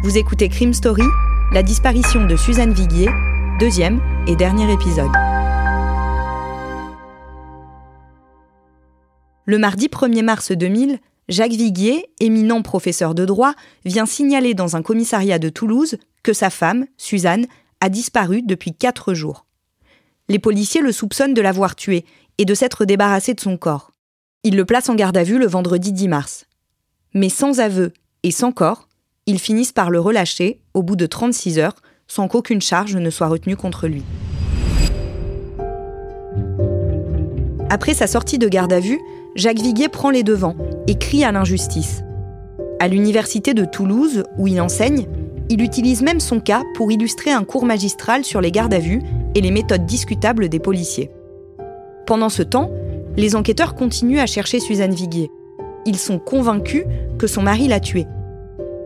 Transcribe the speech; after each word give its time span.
Vous 0.00 0.16
écoutez 0.16 0.48
Crime 0.48 0.74
Story, 0.74 1.02
la 1.52 1.64
disparition 1.64 2.24
de 2.24 2.36
Suzanne 2.36 2.72
Viguier, 2.72 3.08
deuxième 3.58 4.00
et 4.28 4.36
dernier 4.36 4.72
épisode. 4.72 5.10
Le 9.44 9.58
mardi 9.58 9.88
1er 9.88 10.22
mars 10.22 10.52
2000, 10.52 11.00
Jacques 11.28 11.50
Viguier, 11.50 12.06
éminent 12.20 12.62
professeur 12.62 13.16
de 13.16 13.24
droit, 13.24 13.54
vient 13.84 14.06
signaler 14.06 14.54
dans 14.54 14.76
un 14.76 14.82
commissariat 14.82 15.40
de 15.40 15.48
Toulouse 15.48 15.98
que 16.22 16.32
sa 16.32 16.48
femme, 16.48 16.86
Suzanne, 16.96 17.46
a 17.80 17.88
disparu 17.88 18.42
depuis 18.42 18.72
quatre 18.72 19.14
jours. 19.14 19.46
Les 20.28 20.38
policiers 20.38 20.80
le 20.80 20.92
soupçonnent 20.92 21.34
de 21.34 21.42
l'avoir 21.42 21.74
tué 21.74 22.04
et 22.38 22.44
de 22.44 22.54
s'être 22.54 22.84
débarrassé 22.84 23.34
de 23.34 23.40
son 23.40 23.56
corps. 23.56 23.90
Ils 24.44 24.54
le 24.54 24.64
placent 24.64 24.90
en 24.90 24.94
garde 24.94 25.16
à 25.16 25.24
vue 25.24 25.40
le 25.40 25.48
vendredi 25.48 25.92
10 25.92 26.06
mars. 26.06 26.46
Mais 27.14 27.28
sans 27.28 27.58
aveu 27.58 27.92
et 28.22 28.30
sans 28.30 28.52
corps, 28.52 28.87
ils 29.28 29.38
finissent 29.38 29.72
par 29.72 29.90
le 29.90 30.00
relâcher 30.00 30.58
au 30.72 30.82
bout 30.82 30.96
de 30.96 31.04
36 31.04 31.58
heures 31.58 31.76
sans 32.06 32.28
qu'aucune 32.28 32.62
charge 32.62 32.96
ne 32.96 33.10
soit 33.10 33.28
retenue 33.28 33.56
contre 33.56 33.86
lui. 33.86 34.02
Après 37.68 37.92
sa 37.92 38.06
sortie 38.06 38.38
de 38.38 38.48
garde 38.48 38.72
à 38.72 38.80
vue, 38.80 38.98
Jacques 39.36 39.60
Viguier 39.60 39.90
prend 39.90 40.08
les 40.08 40.22
devants 40.22 40.56
et 40.86 40.94
crie 40.94 41.24
à 41.24 41.32
l'injustice. 41.32 42.02
À 42.80 42.88
l'université 42.88 43.52
de 43.52 43.66
Toulouse, 43.66 44.24
où 44.38 44.46
il 44.46 44.62
enseigne, 44.62 45.06
il 45.50 45.62
utilise 45.62 46.00
même 46.00 46.20
son 46.20 46.40
cas 46.40 46.62
pour 46.74 46.90
illustrer 46.90 47.30
un 47.30 47.44
cours 47.44 47.66
magistral 47.66 48.24
sur 48.24 48.40
les 48.40 48.50
gardes 48.50 48.72
à 48.72 48.78
vue 48.78 49.02
et 49.34 49.42
les 49.42 49.50
méthodes 49.50 49.84
discutables 49.84 50.48
des 50.48 50.58
policiers. 50.58 51.10
Pendant 52.06 52.30
ce 52.30 52.42
temps, 52.42 52.70
les 53.18 53.36
enquêteurs 53.36 53.74
continuent 53.74 54.20
à 54.20 54.26
chercher 54.26 54.58
Suzanne 54.58 54.94
Viguier. 54.94 55.30
Ils 55.84 55.98
sont 55.98 56.18
convaincus 56.18 56.84
que 57.18 57.26
son 57.26 57.42
mari 57.42 57.68
l'a 57.68 57.80
tuée. 57.80 58.06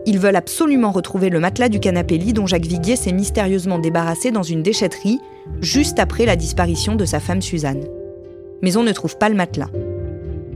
Ils 0.05 0.19
veulent 0.19 0.35
absolument 0.35 0.91
retrouver 0.91 1.29
le 1.29 1.39
matelas 1.39 1.69
du 1.69 1.79
canapé 1.79 2.17
lit 2.17 2.33
dont 2.33 2.45
Jacques 2.45 2.65
Viguier 2.65 2.97
s'est 2.97 3.13
mystérieusement 3.13 3.79
débarrassé 3.79 4.31
dans 4.31 4.43
une 4.43 4.61
déchetterie 4.61 5.19
juste 5.61 5.99
après 5.99 6.25
la 6.25 6.35
disparition 6.35 6.95
de 6.95 7.05
sa 7.05 7.19
femme 7.19 7.41
Suzanne. 7.41 7.85
Mais 8.61 8.75
on 8.75 8.83
ne 8.83 8.91
trouve 8.91 9.17
pas 9.17 9.29
le 9.29 9.35
matelas. 9.35 9.69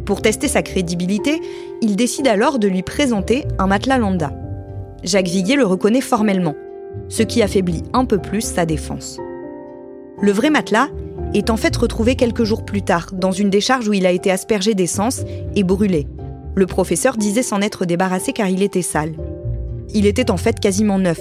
Pour 0.05 0.21
tester 0.21 0.47
sa 0.47 0.61
crédibilité, 0.61 1.41
il 1.81 1.95
décide 1.95 2.27
alors 2.27 2.59
de 2.59 2.67
lui 2.67 2.83
présenter 2.83 3.45
un 3.57 3.67
matelas 3.67 3.97
lambda. 3.97 4.33
Jacques 5.03 5.27
Viguier 5.27 5.55
le 5.55 5.65
reconnaît 5.65 6.01
formellement, 6.01 6.55
ce 7.07 7.23
qui 7.23 7.41
affaiblit 7.41 7.83
un 7.93 8.05
peu 8.05 8.17
plus 8.17 8.41
sa 8.41 8.65
défense. 8.65 9.19
Le 10.21 10.31
vrai 10.31 10.49
matelas 10.49 10.89
est 11.33 11.49
en 11.49 11.57
fait 11.57 11.75
retrouvé 11.75 12.15
quelques 12.15 12.43
jours 12.43 12.65
plus 12.65 12.81
tard 12.81 13.11
dans 13.13 13.31
une 13.31 13.49
décharge 13.49 13.87
où 13.87 13.93
il 13.93 14.05
a 14.05 14.11
été 14.11 14.31
aspergé 14.31 14.73
d'essence 14.73 15.23
et 15.55 15.63
brûlé. 15.63 16.07
Le 16.55 16.65
professeur 16.65 17.17
disait 17.17 17.43
s'en 17.43 17.61
être 17.61 17.85
débarrassé 17.85 18.33
car 18.33 18.49
il 18.49 18.63
était 18.63 18.81
sale. 18.81 19.13
Il 19.93 20.05
était 20.05 20.31
en 20.31 20.37
fait 20.37 20.59
quasiment 20.59 20.99
neuf. 20.99 21.19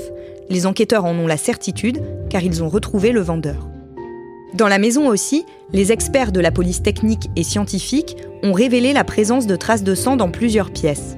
Les 0.49 0.67
enquêteurs 0.67 1.05
en 1.05 1.17
ont 1.17 1.27
la 1.27 1.37
certitude 1.37 2.01
car 2.29 2.43
ils 2.43 2.63
ont 2.63 2.69
retrouvé 2.69 3.13
le 3.13 3.21
vendeur. 3.21 3.69
Dans 4.55 4.69
la 4.69 4.79
maison 4.79 5.09
aussi, 5.09 5.45
les 5.73 5.93
experts 5.93 6.33
de 6.33 6.41
la 6.41 6.51
police 6.51 6.83
technique 6.83 7.29
et 7.37 7.43
scientifique 7.43 8.17
ont 8.43 8.53
révélé 8.53 8.93
la 8.93 9.05
présence 9.05 9.47
de 9.47 9.57
traces 9.57 9.83
de 9.83 9.95
sang 9.95 10.17
dans 10.17 10.31
plusieurs 10.31 10.71
pièces. 10.71 11.17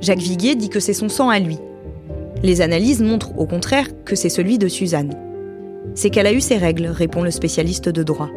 Jacques 0.00 0.18
Viguier 0.18 0.54
dit 0.54 0.68
que 0.68 0.80
c'est 0.80 0.92
son 0.92 1.08
sang 1.08 1.28
à 1.28 1.38
lui. 1.38 1.58
Les 2.42 2.60
analyses 2.60 3.02
montrent 3.02 3.36
au 3.38 3.46
contraire 3.46 3.88
que 4.04 4.14
c'est 4.14 4.28
celui 4.28 4.58
de 4.58 4.68
Suzanne. 4.68 5.14
C'est 5.94 6.10
qu'elle 6.10 6.26
a 6.26 6.32
eu 6.32 6.40
ses 6.40 6.56
règles, 6.56 6.86
répond 6.86 7.22
le 7.22 7.30
spécialiste 7.30 7.88
de 7.88 8.02
droit. 8.02 8.30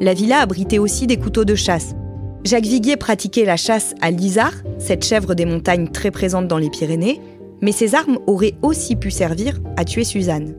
La 0.00 0.14
villa 0.14 0.40
abritait 0.40 0.78
aussi 0.78 1.06
des 1.06 1.16
couteaux 1.16 1.44
de 1.44 1.54
chasse. 1.54 1.94
Jacques 2.44 2.66
Viguier 2.66 2.98
pratiquait 2.98 3.46
la 3.46 3.56
chasse 3.56 3.94
à 4.02 4.10
l'isard, 4.10 4.52
cette 4.78 5.02
chèvre 5.02 5.34
des 5.34 5.46
montagnes 5.46 5.88
très 5.88 6.10
présente 6.10 6.46
dans 6.46 6.58
les 6.58 6.68
Pyrénées, 6.68 7.22
mais 7.62 7.72
ces 7.72 7.94
armes 7.94 8.18
auraient 8.26 8.52
aussi 8.60 8.96
pu 8.96 9.10
servir 9.10 9.60
à 9.78 9.86
tuer 9.86 10.04
Suzanne. 10.04 10.54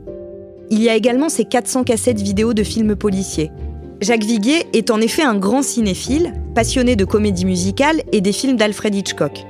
Il 0.68 0.82
y 0.82 0.88
a 0.88 0.96
également 0.96 1.28
ces 1.28 1.44
400 1.44 1.84
cassettes 1.84 2.20
vidéo 2.20 2.54
de 2.54 2.64
films 2.64 2.96
policiers. 2.96 3.52
Jacques 4.00 4.24
Viguier 4.24 4.66
est 4.72 4.90
en 4.90 5.00
effet 5.00 5.22
un 5.22 5.36
grand 5.36 5.62
cinéphile, 5.62 6.32
passionné 6.56 6.96
de 6.96 7.04
comédie 7.04 7.44
musicale 7.44 8.02
et 8.10 8.20
des 8.20 8.32
films 8.32 8.56
d'Alfred 8.56 8.92
Hitchcock. 8.92 9.44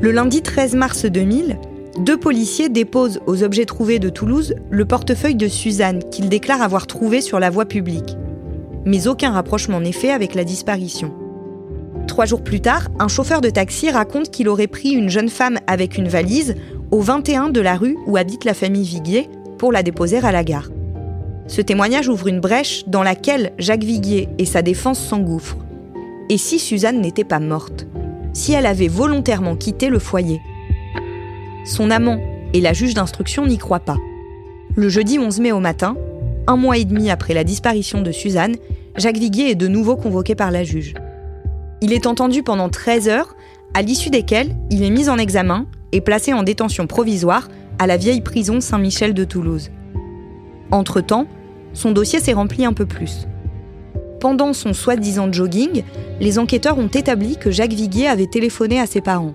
Le 0.00 0.12
lundi 0.12 0.42
13 0.42 0.76
mars 0.76 1.06
2000, 1.06 1.58
deux 1.98 2.16
policiers 2.16 2.68
déposent 2.68 3.18
aux 3.26 3.42
objets 3.42 3.66
trouvés 3.66 3.98
de 3.98 4.10
Toulouse 4.10 4.54
le 4.70 4.84
portefeuille 4.84 5.34
de 5.34 5.48
Suzanne 5.48 6.04
qu'ils 6.12 6.28
déclarent 6.28 6.62
avoir 6.62 6.86
trouvé 6.86 7.20
sur 7.20 7.40
la 7.40 7.50
voie 7.50 7.66
publique. 7.66 8.16
Mais 8.84 9.08
aucun 9.08 9.32
rapprochement 9.32 9.80
n'est 9.80 9.90
fait 9.90 10.12
avec 10.12 10.36
la 10.36 10.44
disparition. 10.44 11.12
Trois 12.14 12.26
jours 12.26 12.44
plus 12.44 12.60
tard, 12.60 12.90
un 13.00 13.08
chauffeur 13.08 13.40
de 13.40 13.50
taxi 13.50 13.90
raconte 13.90 14.30
qu'il 14.30 14.48
aurait 14.48 14.68
pris 14.68 14.90
une 14.90 15.08
jeune 15.08 15.28
femme 15.28 15.58
avec 15.66 15.98
une 15.98 16.06
valise 16.06 16.54
au 16.92 17.00
21 17.00 17.48
de 17.48 17.60
la 17.60 17.74
rue 17.74 17.96
où 18.06 18.16
habite 18.16 18.44
la 18.44 18.54
famille 18.54 18.84
Viguier 18.84 19.28
pour 19.58 19.72
la 19.72 19.82
déposer 19.82 20.18
à 20.18 20.30
la 20.30 20.44
gare. 20.44 20.70
Ce 21.48 21.60
témoignage 21.60 22.06
ouvre 22.06 22.28
une 22.28 22.38
brèche 22.38 22.84
dans 22.86 23.02
laquelle 23.02 23.50
Jacques 23.58 23.82
Viguier 23.82 24.28
et 24.38 24.44
sa 24.44 24.62
défense 24.62 25.00
s'engouffrent. 25.00 25.56
Et 26.28 26.38
si 26.38 26.60
Suzanne 26.60 27.00
n'était 27.00 27.24
pas 27.24 27.40
morte? 27.40 27.88
Si 28.32 28.52
elle 28.52 28.66
avait 28.66 28.86
volontairement 28.86 29.56
quitté 29.56 29.88
le 29.88 29.98
foyer? 29.98 30.40
Son 31.64 31.90
amant 31.90 32.20
et 32.52 32.60
la 32.60 32.74
juge 32.74 32.94
d'instruction 32.94 33.44
n'y 33.44 33.58
croient 33.58 33.80
pas. 33.80 33.98
Le 34.76 34.88
jeudi 34.88 35.18
11 35.18 35.40
mai 35.40 35.50
au 35.50 35.58
matin, 35.58 35.96
un 36.46 36.56
mois 36.56 36.78
et 36.78 36.84
demi 36.84 37.10
après 37.10 37.34
la 37.34 37.42
disparition 37.42 38.02
de 38.02 38.12
Suzanne, 38.12 38.54
Jacques 38.96 39.18
Viguier 39.18 39.50
est 39.50 39.56
de 39.56 39.66
nouveau 39.66 39.96
convoqué 39.96 40.36
par 40.36 40.52
la 40.52 40.62
juge. 40.62 40.94
Il 41.84 41.92
est 41.92 42.06
entendu 42.06 42.42
pendant 42.42 42.70
13 42.70 43.08
heures, 43.08 43.36
à 43.74 43.82
l'issue 43.82 44.08
desquelles 44.08 44.56
il 44.70 44.82
est 44.82 44.88
mis 44.88 45.10
en 45.10 45.18
examen 45.18 45.66
et 45.92 46.00
placé 46.00 46.32
en 46.32 46.42
détention 46.42 46.86
provisoire 46.86 47.50
à 47.78 47.86
la 47.86 47.98
vieille 47.98 48.22
prison 48.22 48.62
Saint-Michel 48.62 49.12
de 49.12 49.22
Toulouse. 49.22 49.70
Entre-temps, 50.70 51.26
son 51.74 51.90
dossier 51.90 52.20
s'est 52.20 52.32
rempli 52.32 52.64
un 52.64 52.72
peu 52.72 52.86
plus. 52.86 53.26
Pendant 54.18 54.54
son 54.54 54.72
soi-disant 54.72 55.30
jogging, 55.30 55.82
les 56.20 56.38
enquêteurs 56.38 56.78
ont 56.78 56.88
établi 56.88 57.36
que 57.36 57.50
Jacques 57.50 57.74
Viguier 57.74 58.08
avait 58.08 58.28
téléphoné 58.28 58.80
à 58.80 58.86
ses 58.86 59.02
parents. 59.02 59.34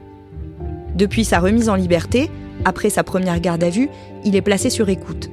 Depuis 0.96 1.26
sa 1.26 1.38
remise 1.38 1.70
en 1.70 1.76
liberté, 1.76 2.32
après 2.66 2.90
sa 2.90 3.04
première 3.04 3.40
garde 3.42 3.64
à 3.64 3.70
vue, 3.70 3.90
il 4.26 4.36
est 4.36 4.42
placé 4.42 4.72
sur 4.72 4.90
écoute. 4.90 5.30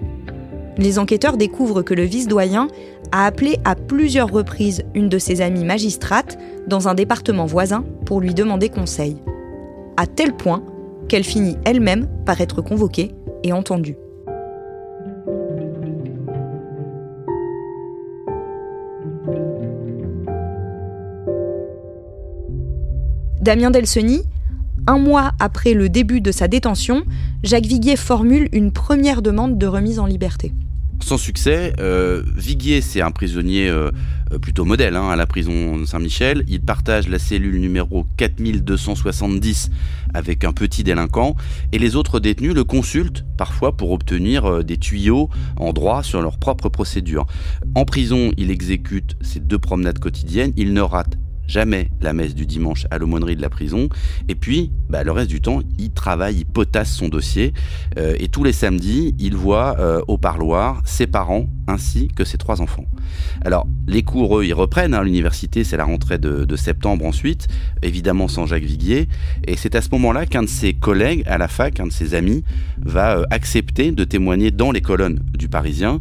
Les 0.76 0.98
enquêteurs 0.98 1.38
découvrent 1.38 1.80
que 1.80 1.94
le 1.94 2.02
vice-doyen 2.02 2.68
a 3.16 3.24
appelé 3.24 3.56
à 3.64 3.74
plusieurs 3.74 4.30
reprises 4.30 4.84
une 4.94 5.08
de 5.08 5.18
ses 5.18 5.40
amies 5.40 5.64
magistrates 5.64 6.36
dans 6.66 6.86
un 6.86 6.92
département 6.92 7.46
voisin 7.46 7.82
pour 8.04 8.20
lui 8.20 8.34
demander 8.34 8.68
conseil. 8.68 9.16
À 9.96 10.06
tel 10.06 10.34
point 10.34 10.62
qu'elle 11.08 11.24
finit 11.24 11.56
elle-même 11.64 12.08
par 12.26 12.42
être 12.42 12.60
convoquée 12.60 13.12
et 13.42 13.54
entendue. 13.54 13.96
Damien 23.40 23.70
Delseny, 23.70 24.24
un 24.86 24.98
mois 24.98 25.30
après 25.40 25.72
le 25.72 25.88
début 25.88 26.20
de 26.20 26.32
sa 26.32 26.48
détention, 26.48 27.04
Jacques 27.42 27.64
Viguier 27.64 27.96
formule 27.96 28.50
une 28.52 28.72
première 28.72 29.22
demande 29.22 29.56
de 29.56 29.66
remise 29.66 30.00
en 30.00 30.04
liberté. 30.04 30.52
Sans 31.06 31.18
succès, 31.18 31.72
euh, 31.78 32.24
Viguier, 32.34 32.80
c'est 32.80 33.00
un 33.00 33.12
prisonnier 33.12 33.68
euh, 33.68 33.92
euh, 34.32 34.40
plutôt 34.40 34.64
modèle 34.64 34.96
hein, 34.96 35.08
à 35.08 35.14
la 35.14 35.24
prison 35.24 35.86
Saint-Michel. 35.86 36.42
Il 36.48 36.62
partage 36.62 37.06
la 37.06 37.20
cellule 37.20 37.60
numéro 37.60 38.08
4270 38.16 39.70
avec 40.14 40.42
un 40.42 40.52
petit 40.52 40.82
délinquant 40.82 41.36
et 41.70 41.78
les 41.78 41.94
autres 41.94 42.18
détenus 42.18 42.54
le 42.54 42.64
consultent 42.64 43.24
parfois 43.38 43.76
pour 43.76 43.92
obtenir 43.92 44.64
des 44.64 44.78
tuyaux 44.78 45.30
en 45.58 45.72
droit 45.72 46.02
sur 46.02 46.20
leur 46.22 46.38
propre 46.38 46.68
procédure. 46.70 47.28
En 47.76 47.84
prison, 47.84 48.32
il 48.36 48.50
exécute 48.50 49.16
ses 49.20 49.38
deux 49.38 49.60
promenades 49.60 50.00
quotidiennes. 50.00 50.54
Il 50.56 50.72
ne 50.72 50.80
rate 50.80 51.18
jamais 51.46 51.90
la 52.00 52.12
messe 52.12 52.34
du 52.34 52.46
dimanche 52.46 52.86
à 52.90 52.98
l'aumônerie 52.98 53.36
de 53.36 53.42
la 53.42 53.50
prison. 53.50 53.88
Et 54.28 54.34
puis, 54.34 54.70
bah, 54.88 55.04
le 55.04 55.12
reste 55.12 55.30
du 55.30 55.40
temps, 55.40 55.60
il 55.78 55.90
travaille, 55.90 56.38
il 56.38 56.46
potasse 56.46 56.92
son 56.92 57.08
dossier. 57.08 57.52
Euh, 57.98 58.14
et 58.18 58.28
tous 58.28 58.44
les 58.44 58.52
samedis, 58.52 59.14
il 59.18 59.36
voit 59.36 59.76
euh, 59.78 60.00
au 60.08 60.18
parloir 60.18 60.82
ses 60.84 61.06
parents 61.06 61.48
ainsi 61.68 62.08
que 62.08 62.24
ses 62.24 62.38
trois 62.38 62.60
enfants. 62.60 62.84
Alors, 63.44 63.66
les 63.86 64.02
cours, 64.02 64.38
eux, 64.38 64.44
ils 64.44 64.54
reprennent. 64.54 64.94
Hein, 64.94 65.02
L'université, 65.02 65.64
c'est 65.64 65.76
la 65.76 65.84
rentrée 65.84 66.18
de, 66.18 66.56
septembre 66.56 67.04
ensuite, 67.04 67.48
évidemment 67.82 68.28
sans 68.28 68.46
Jacques 68.46 68.64
Viguier. 68.64 69.08
Et 69.46 69.56
c'est 69.56 69.74
à 69.74 69.82
ce 69.82 69.88
moment-là 69.92 70.26
qu'un 70.26 70.42
de 70.42 70.48
ses 70.48 70.72
collègues 70.74 71.22
à 71.26 71.38
la 71.38 71.48
fac, 71.48 71.80
un 71.80 71.86
de 71.86 71.92
ses 71.92 72.14
amis, 72.14 72.44
va 72.78 73.18
euh, 73.18 73.24
accepter 73.30 73.92
de 73.92 74.04
témoigner 74.04 74.50
dans 74.50 74.72
les 74.72 74.80
colonnes 74.80 75.20
du 75.36 75.48
Parisien 75.48 76.00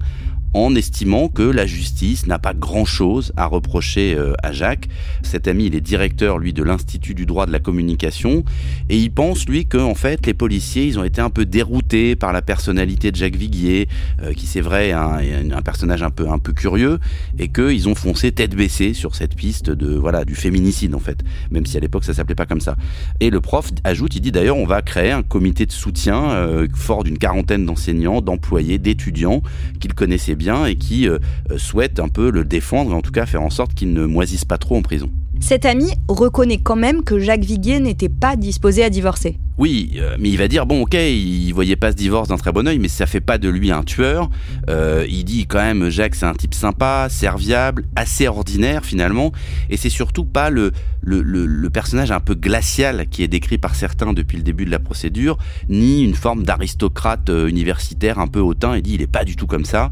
en 0.56 0.74
estimant 0.74 1.28
que 1.28 1.44
la 1.44 1.66
justice 1.66 2.28
n'a 2.28 2.40
pas 2.40 2.54
grand-chose 2.54 3.34
à 3.36 3.46
reprocher 3.46 4.16
euh, 4.16 4.34
à 4.42 4.54
Jacques. 4.54 4.88
Cet 5.22 5.50
ami, 5.50 5.66
il 5.66 5.76
est 5.76 5.82
directeur, 5.82 6.38
lui, 6.38 6.54
de 6.54 6.64
l'Institut 6.64 7.14
du 7.14 7.26
droit 7.26 7.46
de 7.46 7.52
la 7.52 7.60
communication, 7.60 8.46
et 8.90 8.98
il 8.98 9.12
pense, 9.12 9.46
lui, 9.48 9.66
que 9.66 9.78
en 9.78 9.96
fait, 9.96 10.26
les 10.26 10.34
policiers, 10.34 10.86
ils 10.86 10.98
ont 10.98 11.04
été 11.04 11.20
un 11.20 11.30
peu 11.30 11.46
déroutés 11.46 12.16
par 12.16 12.32
la 12.32 12.42
personnalité 12.42 13.12
de 13.12 13.18
Jacques 13.18 13.36
Viguier, 13.36 13.90
euh, 14.24 14.32
qui 14.32 14.48
c'est 14.48 14.62
vrai, 14.62 14.94
un, 14.94 15.20
un, 15.52 15.62
personnage 15.62 16.04
un 16.04 16.10
peu, 16.10 16.30
un 16.30 16.40
peu 16.40 16.54
curieux, 16.54 17.00
et 17.38 17.50
qu'ils 17.50 17.90
ont 17.90 17.96
foncé 17.96 18.32
tête 18.32 18.56
baissée 18.56 18.94
sur 18.94 19.14
cette 19.14 19.36
piste 19.36 19.70
de, 19.70 19.94
voilà, 19.94 20.24
du 20.24 20.36
féminicide, 20.36 20.96
en 20.96 21.00
fait, 21.00 21.20
même 21.52 21.66
si 21.66 21.76
à 21.76 21.82
l'époque, 21.82 22.06
ça 22.06 22.14
s'appelait 22.14 22.34
pas 22.34 22.46
comme 22.46 22.62
ça. 22.62 22.78
Et 23.20 23.30
le 23.30 23.42
prof 23.42 23.72
ajoute, 23.84 24.16
il 24.16 24.22
dit 24.22 24.32
d'ailleurs, 24.32 24.58
on 24.58 24.66
va 24.66 24.82
créer 24.82 25.12
un 25.12 25.24
comité 25.24 25.66
de 25.66 25.74
soutien 25.74 26.30
euh, 26.32 26.68
fort 26.74 27.04
d'une 27.04 27.18
quarantaine 27.18 27.66
d'enseignants, 27.66 28.22
d'employés, 28.22 28.78
d'étudiants 28.78 29.42
qu'il 29.82 29.94
connaissait 29.94 30.36
bien 30.36 30.45
et 30.66 30.76
qui 30.76 31.08
euh, 31.08 31.18
euh, 31.52 31.58
souhaite 31.58 32.00
un 32.00 32.08
peu 32.08 32.30
le 32.30 32.46
défendre, 32.46 32.94
en 32.94 33.02
tout 33.02 33.12
cas 33.12 33.26
faire 33.26 33.42
en 33.42 33.50
sorte 33.50 33.74
qu'il 33.74 33.94
ne 33.94 34.06
moisisse 34.06 34.46
pas 34.46 34.58
trop 34.58 34.78
en 34.78 34.82
prison. 34.82 35.10
Cet 35.40 35.66
ami 35.66 35.92
reconnaît 36.08 36.60
quand 36.60 36.76
même 36.76 37.04
que 37.04 37.20
Jacques 37.20 37.44
Viguier 37.44 37.80
n'était 37.80 38.10
pas 38.10 38.36
disposé 38.36 38.84
à 38.84 38.90
divorcer. 38.90 39.38
Oui, 39.58 39.94
euh, 39.96 40.18
mais 40.20 40.30
il 40.30 40.38
va 40.38 40.50
dire 40.50 40.66
bon, 40.66 40.82
ok, 40.82 40.96
il 40.96 41.52
voyait 41.54 41.78
pas 41.78 41.92
ce 41.92 41.96
divorce 41.96 42.28
d'un 42.28 42.38
très 42.38 42.52
bon 42.52 42.68
oeil, 42.68 42.78
mais 42.78 42.90
ça 42.90 43.06
fait 43.06 43.22
pas 43.22 43.38
de 43.38 43.48
lui 43.48 43.72
un 43.72 43.84
tueur. 43.84 44.30
Euh, 44.70 45.06
il 45.10 45.24
dit 45.24 45.46
quand 45.48 45.62
même, 45.62 45.90
Jacques, 45.90 46.16
c'est 46.16 46.26
un 46.26 46.34
type 46.34 46.54
sympa, 46.54 47.08
serviable, 47.10 47.86
assez 47.96 48.28
ordinaire 48.28 48.84
finalement, 48.84 49.32
et 49.70 49.78
c'est 49.78 49.90
surtout 49.90 50.26
pas 50.26 50.50
le, 50.50 50.74
le, 51.02 51.22
le, 51.22 51.70
personnage 51.70 52.12
un 52.12 52.20
peu 52.20 52.36
glacial 52.36 53.08
qui 53.10 53.24
est 53.24 53.28
décrit 53.30 53.58
par 53.58 53.76
certains 53.76 54.12
depuis 54.12 54.38
le 54.38 54.44
début 54.44 54.66
de 54.66 54.72
la 54.72 54.80
procédure, 54.80 55.38
ni 55.70 56.04
une 56.04 56.16
forme 56.16 56.44
d'aristocrate 56.44 57.30
euh, 57.30 57.48
universitaire 57.48 58.20
un 58.20 58.28
peu 58.28 58.40
hautain. 58.40 58.76
Il 58.76 58.82
dit 58.82 58.96
il 58.96 59.02
est 59.02 59.08
pas 59.08 59.24
du 59.24 59.38
tout 59.38 59.48
comme 59.48 59.66
ça. 59.66 59.92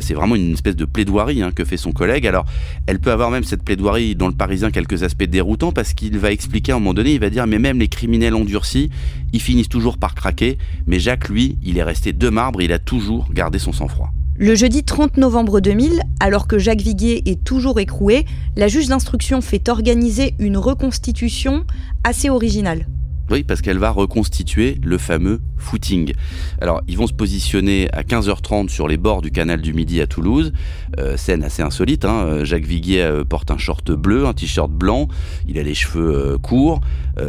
c'est 0.00 0.14
vraiment 0.14 0.36
une 0.36 0.52
espèce 0.52 0.76
de 0.76 0.84
plaidoirie 0.84 1.42
hein, 1.42 1.50
que 1.50 1.64
fait 1.64 1.76
son 1.76 1.92
collègue. 1.92 2.26
Alors, 2.26 2.44
elle 2.86 3.00
peut 3.00 3.10
avoir 3.10 3.30
même 3.30 3.44
cette 3.44 3.64
plaidoirie 3.64 4.14
dans 4.14 4.28
le 4.28 4.34
Parisien 4.34 4.70
quelques 4.70 5.02
aspects 5.02 5.24
déroutants 5.24 5.72
parce 5.72 5.94
qu'il 5.94 6.18
va 6.18 6.30
expliquer 6.30 6.72
à 6.72 6.76
un 6.76 6.78
moment 6.78 6.94
donné, 6.94 7.14
il 7.14 7.20
va 7.20 7.30
dire 7.30 7.46
mais 7.46 7.58
même 7.58 7.78
les 7.78 7.88
criminels 7.88 8.34
endurcis 8.34 8.83
ils 9.32 9.40
finissent 9.40 9.68
toujours 9.68 9.98
par 9.98 10.14
craquer, 10.14 10.58
mais 10.86 10.98
Jacques, 10.98 11.28
lui, 11.28 11.58
il 11.62 11.78
est 11.78 11.82
resté 11.82 12.12
de 12.12 12.28
marbre, 12.28 12.62
il 12.62 12.72
a 12.72 12.78
toujours 12.78 13.32
gardé 13.32 13.58
son 13.58 13.72
sang-froid. 13.72 14.10
Le 14.36 14.56
jeudi 14.56 14.82
30 14.82 15.16
novembre 15.16 15.60
2000, 15.60 16.00
alors 16.18 16.48
que 16.48 16.58
Jacques 16.58 16.80
Viguier 16.80 17.22
est 17.30 17.44
toujours 17.44 17.78
écroué, 17.78 18.26
la 18.56 18.66
juge 18.66 18.88
d'instruction 18.88 19.40
fait 19.40 19.68
organiser 19.68 20.34
une 20.40 20.56
reconstitution 20.56 21.64
assez 22.02 22.30
originale. 22.30 22.86
Oui, 23.30 23.42
parce 23.42 23.62
qu'elle 23.62 23.78
va 23.78 23.90
reconstituer 23.90 24.78
le 24.82 24.98
fameux 24.98 25.40
footing. 25.56 26.12
Alors, 26.60 26.82
ils 26.88 26.98
vont 26.98 27.06
se 27.06 27.14
positionner 27.14 27.88
à 27.92 28.02
15h30 28.02 28.68
sur 28.68 28.86
les 28.86 28.98
bords 28.98 29.22
du 29.22 29.30
canal 29.30 29.62
du 29.62 29.72
Midi 29.72 30.02
à 30.02 30.06
Toulouse. 30.06 30.52
Euh, 30.98 31.16
scène 31.16 31.42
assez 31.42 31.62
insolite. 31.62 32.04
Hein. 32.04 32.24
Euh, 32.26 32.44
Jacques 32.44 32.66
Viguier 32.66 33.02
euh, 33.02 33.24
porte 33.24 33.50
un 33.50 33.56
short 33.56 33.90
bleu, 33.92 34.26
un 34.26 34.34
t-shirt 34.34 34.70
blanc. 34.70 35.08
Il 35.48 35.58
a 35.58 35.62
les 35.62 35.74
cheveux 35.74 36.36
courts. 36.42 36.80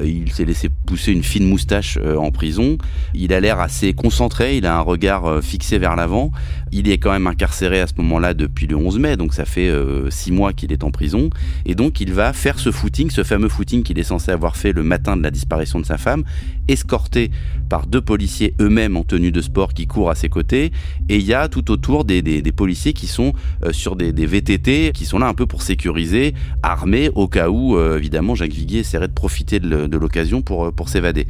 il 0.03 0.31
s'est 0.33 0.45
laissé 0.45 0.69
pousser 0.69 1.13
une 1.13 1.23
fine 1.23 1.47
moustache 1.47 1.97
en 1.97 2.31
prison. 2.31 2.77
Il 3.13 3.33
a 3.33 3.39
l'air 3.39 3.59
assez 3.59 3.93
concentré. 3.93 4.57
Il 4.57 4.65
a 4.65 4.77
un 4.77 4.81
regard 4.81 5.41
fixé 5.41 5.77
vers 5.77 5.95
l'avant. 5.95 6.31
Il 6.71 6.89
est 6.89 6.97
quand 6.97 7.11
même 7.11 7.27
incarcéré 7.27 7.79
à 7.79 7.87
ce 7.87 7.93
moment-là 7.97 8.33
depuis 8.33 8.67
le 8.67 8.75
11 8.75 8.99
mai, 8.99 9.15
donc 9.15 9.33
ça 9.33 9.45
fait 9.45 9.71
six 10.09 10.31
mois 10.31 10.53
qu'il 10.53 10.73
est 10.73 10.83
en 10.83 10.91
prison. 10.91 11.29
Et 11.65 11.75
donc, 11.75 12.01
il 12.01 12.13
va 12.13 12.33
faire 12.33 12.59
ce 12.59 12.71
footing, 12.71 13.09
ce 13.11 13.23
fameux 13.23 13.47
footing 13.47 13.83
qu'il 13.83 13.99
est 13.99 14.03
censé 14.03 14.31
avoir 14.31 14.57
fait 14.57 14.73
le 14.73 14.83
matin 14.83 15.15
de 15.15 15.23
la 15.23 15.31
disparition 15.31 15.79
de 15.79 15.84
sa 15.85 15.97
femme, 15.97 16.23
escorté 16.67 17.31
par 17.69 17.87
deux 17.87 18.01
policiers 18.01 18.53
eux-mêmes 18.59 18.97
en 18.97 19.03
tenue 19.03 19.31
de 19.31 19.41
sport 19.41 19.73
qui 19.73 19.87
courent 19.87 20.09
à 20.09 20.15
ses 20.15 20.29
côtés. 20.29 20.71
Et 21.09 21.17
il 21.17 21.23
y 21.23 21.33
a 21.33 21.47
tout 21.47 21.71
autour 21.71 22.05
des, 22.05 22.21
policiers 22.55 22.93
qui 22.93 23.07
sont 23.07 23.33
euh, 23.63 23.71
sur 23.71 23.95
des, 23.95 24.11
VTT, 24.11 24.91
qui 24.93 25.05
sont 25.05 25.19
là 25.19 25.27
un 25.27 25.33
peu 25.33 25.45
pour 25.45 25.61
sécuriser, 25.61 26.33
armés, 26.63 27.09
au 27.15 27.27
cas 27.27 27.49
où, 27.49 27.77
euh, 27.77 27.97
évidemment, 27.97 28.35
Jacques 28.35 28.53
Viguier 28.53 28.79
essaierait 28.79 29.07
de 29.07 29.13
profiter 29.13 29.59
de 29.59 29.97
l'occasion 29.97 30.41
pour, 30.41 30.65
euh, 30.65 30.71
pour 30.71 30.89
s'évader. 30.89 31.27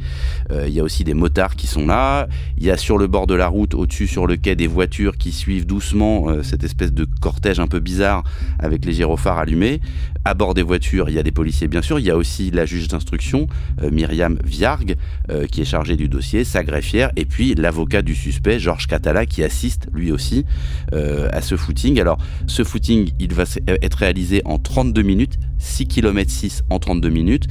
il 0.50 0.72
y 0.72 0.80
a 0.80 0.82
aussi 0.82 1.04
des 1.04 1.14
motards 1.14 1.56
qui 1.56 1.66
sont 1.66 1.86
là. 1.86 2.28
Il 2.58 2.64
y 2.64 2.70
a 2.70 2.76
sur 2.76 2.98
le 2.98 3.06
bord 3.06 3.26
de 3.26 3.34
la 3.34 3.48
route, 3.48 3.74
au-dessus 3.74 4.06
sur 4.06 4.26
le 4.26 4.36
quai, 4.36 4.56
des 4.56 4.66
voitures 4.66 5.16
qui 5.16 5.32
suivent 5.32 5.66
doucement 5.66 6.42
cette 6.42 6.64
espèce 6.64 6.92
de 6.92 7.06
cortège 7.20 7.60
un 7.60 7.66
peu 7.66 7.80
bizarre 7.80 8.24
avec 8.58 8.84
les 8.84 8.92
gyrophares 8.92 9.38
allumés. 9.38 9.80
À 10.26 10.34
bord 10.34 10.54
des 10.54 10.62
voitures, 10.62 11.08
il 11.08 11.14
y 11.14 11.20
a 11.20 11.22
des 11.22 11.30
policiers, 11.30 11.68
bien 11.68 11.82
sûr. 11.82 12.00
Il 12.00 12.04
y 12.04 12.10
a 12.10 12.16
aussi 12.16 12.50
la 12.50 12.66
juge 12.66 12.88
d'instruction, 12.88 13.46
Myriam 13.80 14.36
Viargue, 14.44 14.96
euh, 15.30 15.46
qui 15.46 15.60
est 15.60 15.64
chargé 15.64 15.94
du 15.94 16.08
dossier, 16.08 16.42
sa 16.42 16.64
greffière, 16.64 17.12
et 17.14 17.24
puis 17.24 17.54
l'avocat 17.54 18.02
du 18.02 18.16
suspect, 18.16 18.58
Georges 18.58 18.88
Catala, 18.88 19.24
qui 19.24 19.44
assiste 19.44 19.86
lui 19.92 20.10
aussi 20.10 20.44
euh, 20.92 21.28
à 21.32 21.42
ce 21.42 21.56
footing. 21.56 22.00
Alors, 22.00 22.18
ce 22.48 22.64
footing, 22.64 23.12
il 23.20 23.34
va 23.34 23.44
être 23.68 23.98
réalisé 23.98 24.42
en 24.46 24.58
32 24.58 25.02
minutes, 25.02 25.38
6 25.58 25.86
km 25.86 26.28
6 26.28 26.64
en 26.70 26.80
32 26.80 27.08
minutes 27.08 27.46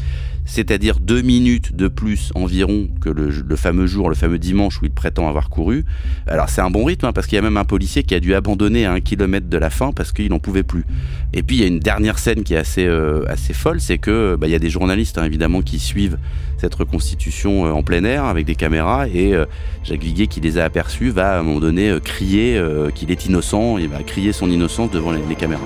c'est-à-dire 0.45 0.99
deux 0.99 1.21
minutes 1.21 1.75
de 1.75 1.87
plus 1.87 2.31
environ 2.35 2.87
que 3.01 3.09
le, 3.09 3.55
fameux 3.55 3.87
jour, 3.87 4.09
le 4.09 4.15
fameux 4.15 4.39
dimanche 4.39 4.81
où 4.81 4.85
il 4.85 4.91
prétend 4.91 5.27
avoir 5.27 5.49
couru. 5.49 5.85
Alors 6.27 6.49
c'est 6.49 6.61
un 6.61 6.69
bon 6.69 6.85
rythme, 6.85 7.07
hein, 7.07 7.13
parce 7.13 7.27
qu'il 7.27 7.35
y 7.35 7.39
a 7.39 7.41
même 7.41 7.57
un 7.57 7.65
policier 7.65 8.03
qui 8.03 8.13
a 8.13 8.19
dû 8.19 8.33
abandonner 8.35 8.85
à 8.85 8.93
un 8.93 8.99
kilomètre 8.99 9.47
de 9.49 9.57
la 9.57 9.69
fin 9.69 9.91
parce 9.91 10.11
qu'il 10.11 10.29
n'en 10.29 10.39
pouvait 10.39 10.63
plus. 10.63 10.85
Et 11.33 11.43
puis 11.43 11.57
il 11.57 11.61
y 11.61 11.63
a 11.63 11.67
une 11.67 11.79
dernière 11.79 12.19
scène 12.19 12.43
qui 12.43 12.53
est 12.53 12.57
assez, 12.57 12.85
euh, 12.85 13.23
assez 13.27 13.53
folle, 13.53 13.81
c'est 13.81 13.97
que 13.97 14.35
bah, 14.35 14.47
il 14.47 14.51
y 14.51 14.55
a 14.55 14.59
des 14.59 14.69
journalistes 14.69 15.17
hein, 15.17 15.25
évidemment 15.25 15.61
qui 15.61 15.79
suivent 15.79 16.17
cette 16.57 16.75
reconstitution 16.75 17.65
euh, 17.65 17.71
en 17.71 17.83
plein 17.83 18.03
air 18.03 18.25
avec 18.25 18.45
des 18.45 18.55
caméras, 18.55 19.07
et 19.07 19.33
euh, 19.33 19.45
Jacques 19.83 20.03
Viguier 20.03 20.27
qui 20.27 20.41
les 20.41 20.57
a 20.57 20.63
aperçus 20.63 21.09
va 21.09 21.35
à 21.35 21.39
un 21.39 21.43
moment 21.43 21.59
donné 21.59 21.97
crier 22.03 22.61
qu'il 22.93 23.11
est 23.11 23.25
innocent, 23.25 23.77
il 23.77 23.89
va 23.89 24.03
crier 24.03 24.31
son 24.31 24.49
innocence 24.49 24.91
devant 24.91 25.11
les 25.11 25.35
caméras. 25.35 25.61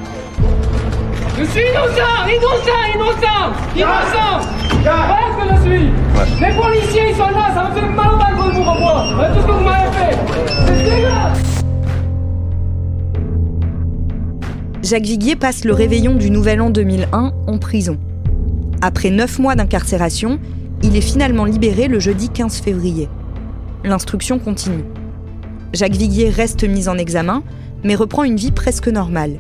Je 1.40 1.46
suis 1.46 1.62
innocent 1.62 2.28
Innocent 2.28 2.84
Innocent 2.96 3.54
Innocent 3.74 4.40
Voilà 4.84 5.20
ce 5.32 5.38
que 5.40 5.56
je 5.56 5.62
suis 5.62 5.88
Les 6.42 6.54
policiers, 6.54 7.12
ils 7.12 7.16
sont 7.16 7.30
là, 7.30 7.54
ça 7.54 7.70
me 7.70 7.76
fait 7.76 7.88
mal 7.88 8.08
au 8.08 8.18
ventre 8.18 8.46
de 8.46 8.56
vous 8.56 8.70
revoir 8.70 9.34
Tout 9.34 9.42
ce 9.42 9.46
que 9.48 9.52
vous 9.52 9.64
m'avez 9.64 9.92
fait 9.94 10.18
C'est 10.68 10.84
dégueulasse 10.84 11.64
Jacques 14.84 15.04
Viguier 15.04 15.38
passe 15.38 15.64
le 15.64 15.74
réveillon 15.74 16.16
du 16.16 16.30
Nouvel 16.30 16.62
An 16.62 16.70
2001 16.72 17.32
en 17.48 17.58
prison. 17.58 17.98
Après 18.82 19.10
neuf 19.10 19.38
mois 19.38 19.56
d'incarcération, 19.56 20.40
il 20.84 20.98
est 20.98 21.02
finalement 21.02 21.46
libéré 21.46 21.88
le 21.88 22.00
jeudi 22.00 22.30
15 22.30 22.60
février. 22.60 23.08
L'instruction 23.84 24.40
continue. 24.40 24.84
Jacques 25.74 25.96
Viguier 25.96 26.30
reste 26.30 26.64
mis 26.64 26.90
en 26.90 26.98
examen, 26.98 27.44
mais 27.84 27.96
reprend 27.96 28.24
une 28.24 28.38
vie 28.38 28.52
presque 28.52 28.88
normale. 28.88 29.40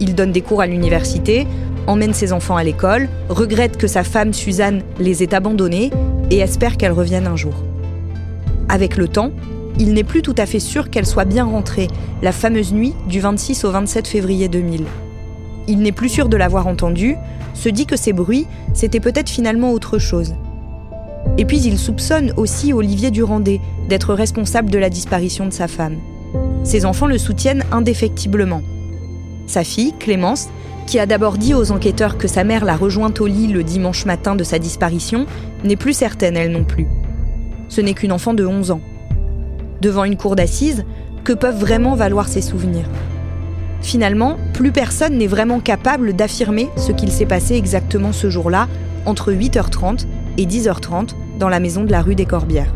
Il 0.00 0.14
donne 0.14 0.32
des 0.32 0.42
cours 0.42 0.60
à 0.60 0.66
l'université, 0.66 1.46
emmène 1.86 2.14
ses 2.14 2.32
enfants 2.32 2.56
à 2.56 2.64
l'école, 2.64 3.08
regrette 3.28 3.76
que 3.76 3.86
sa 3.86 4.04
femme 4.04 4.32
Suzanne 4.32 4.82
les 4.98 5.22
ait 5.22 5.34
abandonnés 5.34 5.90
et 6.30 6.38
espère 6.38 6.76
qu'elle 6.76 6.92
revienne 6.92 7.26
un 7.26 7.36
jour. 7.36 7.54
Avec 8.68 8.96
le 8.96 9.08
temps, 9.08 9.32
il 9.78 9.94
n'est 9.94 10.04
plus 10.04 10.22
tout 10.22 10.34
à 10.36 10.46
fait 10.46 10.60
sûr 10.60 10.90
qu'elle 10.90 11.06
soit 11.06 11.24
bien 11.24 11.44
rentrée, 11.44 11.88
la 12.22 12.32
fameuse 12.32 12.72
nuit 12.72 12.94
du 13.08 13.20
26 13.20 13.64
au 13.64 13.70
27 13.70 14.06
février 14.06 14.48
2000. 14.48 14.84
Il 15.68 15.78
n'est 15.80 15.92
plus 15.92 16.08
sûr 16.08 16.28
de 16.28 16.36
l'avoir 16.36 16.66
entendue, 16.66 17.16
se 17.54 17.68
dit 17.68 17.86
que 17.86 17.96
ces 17.96 18.12
bruits, 18.12 18.46
c'était 18.74 19.00
peut-être 19.00 19.28
finalement 19.28 19.72
autre 19.72 19.98
chose. 19.98 20.34
Et 21.36 21.44
puis 21.44 21.60
il 21.60 21.78
soupçonne 21.78 22.32
aussi 22.36 22.72
Olivier 22.72 23.10
Durandé 23.10 23.60
d'être 23.88 24.14
responsable 24.14 24.70
de 24.70 24.78
la 24.78 24.90
disparition 24.90 25.46
de 25.46 25.52
sa 25.52 25.68
femme. 25.68 25.96
Ses 26.64 26.84
enfants 26.84 27.06
le 27.06 27.18
soutiennent 27.18 27.64
indéfectiblement. 27.70 28.62
Sa 29.48 29.64
fille, 29.64 29.94
Clémence, 29.98 30.48
qui 30.86 30.98
a 30.98 31.06
d'abord 31.06 31.38
dit 31.38 31.54
aux 31.54 31.72
enquêteurs 31.72 32.18
que 32.18 32.28
sa 32.28 32.44
mère 32.44 32.66
l'a 32.66 32.76
rejointe 32.76 33.20
au 33.20 33.26
lit 33.26 33.46
le 33.46 33.64
dimanche 33.64 34.04
matin 34.04 34.36
de 34.36 34.44
sa 34.44 34.58
disparition, 34.58 35.24
n'est 35.64 35.76
plus 35.76 35.94
certaine 35.94 36.36
elle 36.36 36.52
non 36.52 36.64
plus. 36.64 36.86
Ce 37.68 37.80
n'est 37.80 37.94
qu'une 37.94 38.12
enfant 38.12 38.34
de 38.34 38.44
11 38.44 38.70
ans. 38.70 38.80
Devant 39.80 40.04
une 40.04 40.18
cour 40.18 40.36
d'assises, 40.36 40.84
que 41.24 41.32
peuvent 41.32 41.58
vraiment 41.58 41.94
valoir 41.94 42.28
ses 42.28 42.42
souvenirs? 42.42 42.88
Finalement, 43.80 44.36
plus 44.52 44.72
personne 44.72 45.16
n'est 45.16 45.26
vraiment 45.26 45.60
capable 45.60 46.12
d'affirmer 46.12 46.68
ce 46.76 46.92
qu'il 46.92 47.10
s'est 47.10 47.26
passé 47.26 47.54
exactement 47.54 48.12
ce 48.12 48.28
jour-là, 48.28 48.68
entre 49.06 49.32
8h30 49.32 50.06
et 50.36 50.44
10h30, 50.44 51.14
dans 51.38 51.48
la 51.48 51.60
maison 51.60 51.84
de 51.84 51.92
la 51.92 52.02
rue 52.02 52.14
des 52.14 52.26
Corbières. 52.26 52.74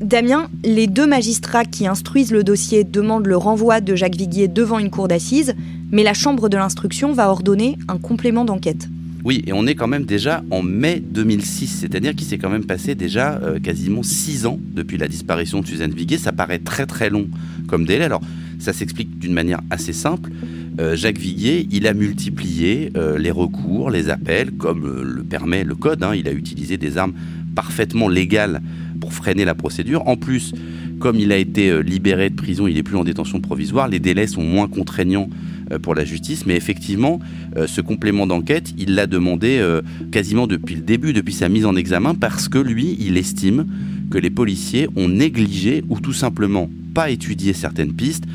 Damien, 0.00 0.50
les 0.62 0.86
deux 0.86 1.06
magistrats 1.06 1.64
qui 1.64 1.86
instruisent 1.86 2.30
le 2.30 2.44
dossier 2.44 2.84
demandent 2.84 3.26
le 3.26 3.36
renvoi 3.36 3.80
de 3.80 3.94
Jacques 3.94 4.16
Viguier 4.16 4.46
devant 4.46 4.78
une 4.78 4.90
cour 4.90 5.08
d'assises, 5.08 5.54
mais 5.90 6.02
la 6.02 6.12
Chambre 6.12 6.50
de 6.50 6.56
l'instruction 6.58 7.14
va 7.14 7.30
ordonner 7.30 7.78
un 7.88 7.96
complément 7.96 8.44
d'enquête. 8.44 8.90
Oui, 9.24 9.42
et 9.46 9.54
on 9.54 9.66
est 9.66 9.74
quand 9.74 9.88
même 9.88 10.04
déjà 10.04 10.44
en 10.50 10.62
mai 10.62 11.00
2006, 11.00 11.78
c'est-à-dire 11.80 12.14
qu'il 12.14 12.26
s'est 12.26 12.36
quand 12.36 12.50
même 12.50 12.66
passé 12.66 12.94
déjà 12.94 13.40
euh, 13.42 13.58
quasiment 13.58 14.02
six 14.02 14.44
ans 14.44 14.60
depuis 14.74 14.98
la 14.98 15.08
disparition 15.08 15.62
de 15.62 15.66
Suzanne 15.66 15.92
Viguier. 15.92 16.18
Ça 16.18 16.30
paraît 16.30 16.58
très 16.58 16.84
très 16.84 17.08
long 17.08 17.26
comme 17.66 17.86
délai. 17.86 18.04
Alors, 18.04 18.20
ça 18.58 18.74
s'explique 18.74 19.18
d'une 19.18 19.32
manière 19.32 19.62
assez 19.70 19.94
simple. 19.94 20.30
Euh, 20.78 20.94
Jacques 20.94 21.18
Viguier, 21.18 21.66
il 21.72 21.86
a 21.86 21.94
multiplié 21.94 22.92
euh, 22.96 23.18
les 23.18 23.30
recours, 23.30 23.90
les 23.90 24.10
appels, 24.10 24.52
comme 24.52 25.02
le 25.02 25.24
permet 25.24 25.64
le 25.64 25.74
code. 25.74 26.02
Hein. 26.02 26.14
Il 26.14 26.28
a 26.28 26.32
utilisé 26.32 26.76
des 26.76 26.98
armes 26.98 27.14
parfaitement 27.56 28.08
légales 28.08 28.62
pour 29.00 29.12
freiner 29.12 29.44
la 29.44 29.56
procédure. 29.56 30.06
En 30.06 30.16
plus, 30.16 30.54
comme 31.00 31.18
il 31.18 31.32
a 31.32 31.36
été 31.36 31.82
libéré 31.82 32.30
de 32.30 32.36
prison, 32.36 32.68
il 32.68 32.74
n'est 32.74 32.84
plus 32.84 32.96
en 32.96 33.04
détention 33.04 33.40
provisoire, 33.40 33.88
les 33.88 33.98
délais 33.98 34.28
sont 34.28 34.44
moins 34.44 34.68
contraignants 34.68 35.28
euh, 35.72 35.80
pour 35.80 35.96
la 35.96 36.04
justice. 36.04 36.46
Mais 36.46 36.54
effectivement, 36.54 37.18
euh, 37.56 37.66
ce 37.66 37.80
complément 37.80 38.28
d'enquête, 38.28 38.72
il 38.78 38.94
l'a 38.94 39.08
demandé 39.08 39.58
euh, 39.58 39.82
quasiment 40.12 40.46
depuis 40.46 40.76
le 40.76 40.80
début, 40.80 41.12
depuis 41.12 41.32
sa 41.32 41.48
mise 41.48 41.66
en 41.66 41.74
examen, 41.74 42.14
parce 42.14 42.48
que 42.48 42.58
lui, 42.58 42.96
il 43.00 43.16
estime 43.16 43.66
que 44.08 44.18
les 44.18 44.30
policiers 44.30 44.88
ont 44.94 45.08
négligé 45.08 45.82
ou 45.88 45.98
tout 45.98 46.12
simplement 46.12 46.70
pas 46.94 47.10
étudié 47.10 47.52
certaines 47.52 47.94
pistes. 47.94 48.26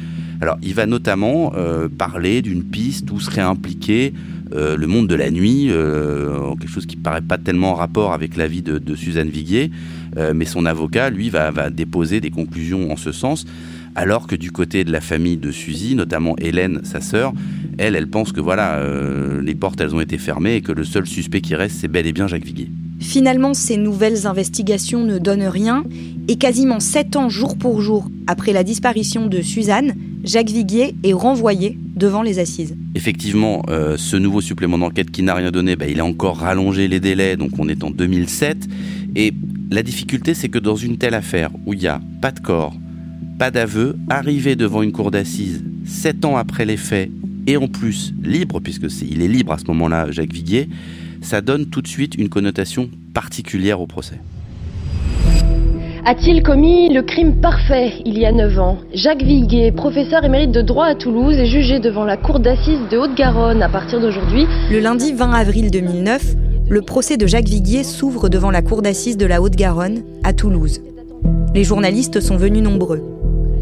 Alors, 0.41 0.57
il 0.61 0.73
va 0.73 0.87
notamment 0.87 1.53
parler 1.97 2.41
d'une 2.41 2.63
piste 2.63 3.11
où 3.11 3.19
serait 3.19 3.41
impliqué 3.41 4.11
le 4.53 4.85
monde 4.87 5.07
de 5.07 5.15
la 5.15 5.31
nuit, 5.31 5.69
quelque 6.59 6.71
chose 6.71 6.85
qui 6.85 6.95
paraît 6.95 7.21
pas 7.21 7.37
tellement 7.37 7.71
en 7.71 7.75
rapport 7.75 8.13
avec 8.13 8.35
la 8.37 8.47
vie 8.47 8.61
de, 8.61 8.95
Suzanne 8.95 9.29
Viguier, 9.29 9.71
mais 10.33 10.45
son 10.45 10.65
avocat, 10.65 11.09
lui, 11.09 11.29
va, 11.29 11.51
va 11.51 11.69
déposer 11.69 12.21
des 12.21 12.31
conclusions 12.31 12.91
en 12.91 12.97
ce 12.97 13.11
sens 13.11 13.45
alors 13.95 14.27
que 14.27 14.35
du 14.35 14.51
côté 14.51 14.83
de 14.83 14.91
la 14.91 15.01
famille 15.01 15.37
de 15.37 15.51
Suzy, 15.51 15.95
notamment 15.95 16.35
Hélène, 16.37 16.81
sa 16.83 17.01
sœur, 17.01 17.33
elle, 17.77 17.95
elle 17.95 18.07
pense 18.07 18.31
que 18.31 18.39
voilà, 18.39 18.75
euh, 18.75 19.41
les 19.41 19.55
portes, 19.55 19.81
elles 19.81 19.95
ont 19.95 20.01
été 20.01 20.17
fermées 20.17 20.55
et 20.55 20.61
que 20.61 20.71
le 20.71 20.83
seul 20.83 21.05
suspect 21.05 21.41
qui 21.41 21.55
reste, 21.55 21.77
c'est 21.79 21.87
bel 21.87 22.07
et 22.07 22.13
bien 22.13 22.27
Jacques 22.27 22.45
Viguier. 22.45 22.69
Finalement, 23.01 23.55
ces 23.55 23.77
nouvelles 23.77 24.27
investigations 24.27 25.03
ne 25.03 25.17
donnent 25.17 25.47
rien, 25.47 25.83
et 26.27 26.37
quasiment 26.37 26.79
sept 26.79 27.15
ans 27.15 27.29
jour 27.29 27.57
pour 27.57 27.81
jour 27.81 28.09
après 28.27 28.53
la 28.53 28.63
disparition 28.63 29.25
de 29.25 29.41
Suzanne, 29.41 29.95
Jacques 30.23 30.51
Viguier 30.51 30.95
est 31.03 31.11
renvoyé 31.11 31.77
devant 31.95 32.21
les 32.21 32.37
assises. 32.37 32.77
Effectivement, 32.93 33.63
euh, 33.69 33.97
ce 33.97 34.15
nouveau 34.17 34.39
supplément 34.39 34.77
d'enquête 34.77 35.09
qui 35.09 35.23
n'a 35.23 35.33
rien 35.33 35.49
donné, 35.49 35.75
bah, 35.75 35.87
il 35.87 35.99
a 35.99 36.05
encore 36.05 36.37
rallongé 36.37 36.87
les 36.87 36.99
délais, 36.99 37.37
donc 37.37 37.57
on 37.57 37.67
est 37.67 37.83
en 37.83 37.89
2007. 37.89 38.67
Et 39.15 39.33
la 39.71 39.81
difficulté, 39.81 40.35
c'est 40.35 40.49
que 40.49 40.59
dans 40.59 40.75
une 40.75 40.97
telle 40.97 41.15
affaire 41.15 41.49
où 41.65 41.73
il 41.73 41.79
n'y 41.79 41.87
a 41.87 41.99
pas 42.21 42.31
de 42.31 42.39
corps, 42.39 42.75
pas 43.39 43.49
d'aveu, 43.49 43.97
arrivé 44.09 44.55
devant 44.55 44.83
une 44.83 44.91
cour 44.91 45.09
d'assises 45.09 45.63
sept 45.85 46.23
ans 46.23 46.37
après 46.37 46.65
les 46.65 46.77
faits, 46.77 47.09
et 47.47 47.57
en 47.57 47.67
plus 47.67 48.13
libre, 48.23 48.59
puisque 48.59 48.85
est, 48.85 49.07
il 49.09 49.23
est 49.23 49.27
libre 49.27 49.53
à 49.53 49.57
ce 49.57 49.65
moment-là, 49.65 50.11
Jacques 50.11 50.31
Viguier, 50.31 50.69
ça 51.21 51.41
donne 51.41 51.67
tout 51.67 51.81
de 51.81 51.87
suite 51.87 52.15
une 52.15 52.29
connotation 52.29 52.89
particulière 53.13 53.79
au 53.81 53.87
procès. 53.87 54.19
A-t-il 56.03 56.41
commis 56.41 56.91
le 56.91 57.03
crime 57.03 57.39
parfait 57.39 57.93
il 58.05 58.17
y 58.17 58.25
a 58.25 58.31
9 58.31 58.59
ans? 58.59 58.77
Jacques 58.93 59.21
Viguier, 59.21 59.71
professeur 59.71 60.23
émérite 60.23 60.51
de 60.51 60.61
droit 60.61 60.85
à 60.85 60.95
Toulouse, 60.95 61.35
est 61.35 61.45
jugé 61.45 61.79
devant 61.79 62.05
la 62.05 62.17
cour 62.17 62.39
d'assises 62.39 62.89
de 62.89 62.97
Haute-Garonne 62.97 63.61
à 63.61 63.69
partir 63.69 64.01
d'aujourd'hui. 64.01 64.47
Le 64.71 64.79
lundi 64.79 65.13
20 65.13 65.31
avril 65.31 65.69
2009, 65.69 66.35
le 66.67 66.81
procès 66.81 67.17
de 67.17 67.27
Jacques 67.27 67.49
Viguier 67.49 67.83
s'ouvre 67.83 68.29
devant 68.29 68.49
la 68.49 68.63
cour 68.63 68.81
d'assises 68.81 69.17
de 69.17 69.25
la 69.27 69.41
Haute-Garonne 69.41 70.01
à 70.23 70.33
Toulouse. 70.33 70.81
Les 71.53 71.63
journalistes 71.63 72.19
sont 72.19 72.37
venus 72.37 72.63
nombreux 72.63 73.01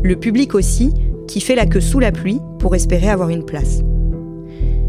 le 0.03 0.15
public 0.15 0.55
aussi, 0.55 0.93
qui 1.27 1.41
fait 1.41 1.55
la 1.55 1.65
queue 1.65 1.81
sous 1.81 1.99
la 1.99 2.11
pluie 2.11 2.39
pour 2.59 2.75
espérer 2.75 3.09
avoir 3.09 3.29
une 3.29 3.45
place. 3.45 3.81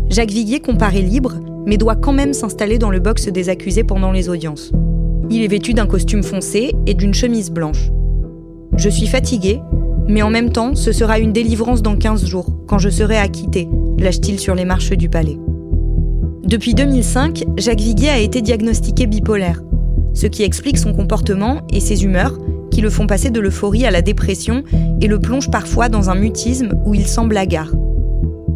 Jacques 0.08 0.30
Viguier 0.30 0.60
comparaît 0.60 1.02
libre, 1.02 1.34
mais 1.66 1.76
doit 1.76 1.96
quand 1.96 2.12
même 2.12 2.32
s'installer 2.32 2.78
dans 2.78 2.90
le 2.90 3.00
box 3.00 3.28
des 3.28 3.48
accusés 3.48 3.84
pendant 3.84 4.12
les 4.12 4.28
audiences. 4.28 4.72
Il 5.30 5.42
est 5.42 5.48
vêtu 5.48 5.74
d'un 5.74 5.86
costume 5.86 6.22
foncé 6.22 6.74
et 6.86 6.94
d'une 6.94 7.14
chemise 7.14 7.50
blanche. 7.50 7.90
Je 8.76 8.88
suis 8.88 9.06
fatigué, 9.06 9.60
mais 10.08 10.22
en 10.22 10.30
même 10.30 10.50
temps, 10.50 10.74
ce 10.74 10.92
sera 10.92 11.18
une 11.18 11.32
délivrance 11.32 11.82
dans 11.82 11.96
15 11.96 12.24
jours, 12.24 12.46
quand 12.66 12.78
je 12.78 12.88
serai 12.88 13.16
acquitté, 13.16 13.68
lâche-t-il 13.98 14.40
sur 14.40 14.54
les 14.54 14.64
marches 14.64 14.90
du 14.90 15.08
palais. 15.08 15.38
Depuis 16.44 16.74
2005, 16.74 17.44
Jacques 17.58 17.80
Viguier 17.80 18.08
a 18.08 18.18
été 18.18 18.42
diagnostiqué 18.42 19.06
bipolaire, 19.06 19.62
ce 20.14 20.26
qui 20.26 20.42
explique 20.42 20.78
son 20.78 20.92
comportement 20.92 21.60
et 21.72 21.80
ses 21.80 22.02
humeurs, 22.04 22.38
qui 22.70 22.80
le 22.80 22.90
font 22.90 23.06
passer 23.06 23.30
de 23.30 23.40
l'euphorie 23.40 23.86
à 23.86 23.90
la 23.90 24.02
dépression 24.02 24.64
et 25.00 25.06
le 25.06 25.18
plongent 25.18 25.50
parfois 25.50 25.88
dans 25.88 26.10
un 26.10 26.14
mutisme 26.14 26.72
où 26.84 26.94
il 26.94 27.06
semble 27.06 27.36
hagard. 27.36 27.72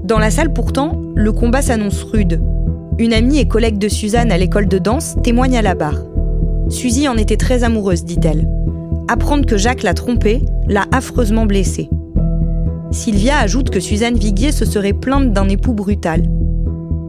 Dans 0.05 0.19
la 0.19 0.31
salle 0.31 0.53
pourtant, 0.53 1.01
le 1.15 1.33
combat 1.33 1.63
s'annonce 1.63 2.03
rude. 2.03 2.41
Une 2.97 3.13
amie 3.13 3.41
et 3.41 3.49
collègue 3.49 3.79
de 3.79 3.89
Suzanne 3.89 4.31
à 4.31 4.39
l'école 4.39 4.69
de 4.69 4.79
danse 4.79 5.17
témoigne 5.25 5.57
à 5.57 5.63
la 5.63 5.75
barre. 5.75 6.01
Suzy 6.69 7.09
en 7.09 7.17
était 7.17 7.37
très 7.37 7.65
amoureuse, 7.65 8.05
dit-elle. 8.05 8.49
Apprendre 9.09 9.47
que 9.47 9.57
Jacques 9.57 9.83
l'a 9.83 9.95
trompée 9.95 10.45
l'a 10.69 10.85
affreusement 10.93 11.45
blessée. 11.45 11.91
Sylvia 12.93 13.39
ajoute 13.39 13.71
que 13.71 13.81
Suzanne 13.81 14.17
Viguier 14.17 14.53
se 14.53 14.65
serait 14.65 14.93
plainte 14.93 15.33
d'un 15.33 15.49
époux 15.49 15.73
brutal. 15.73 16.23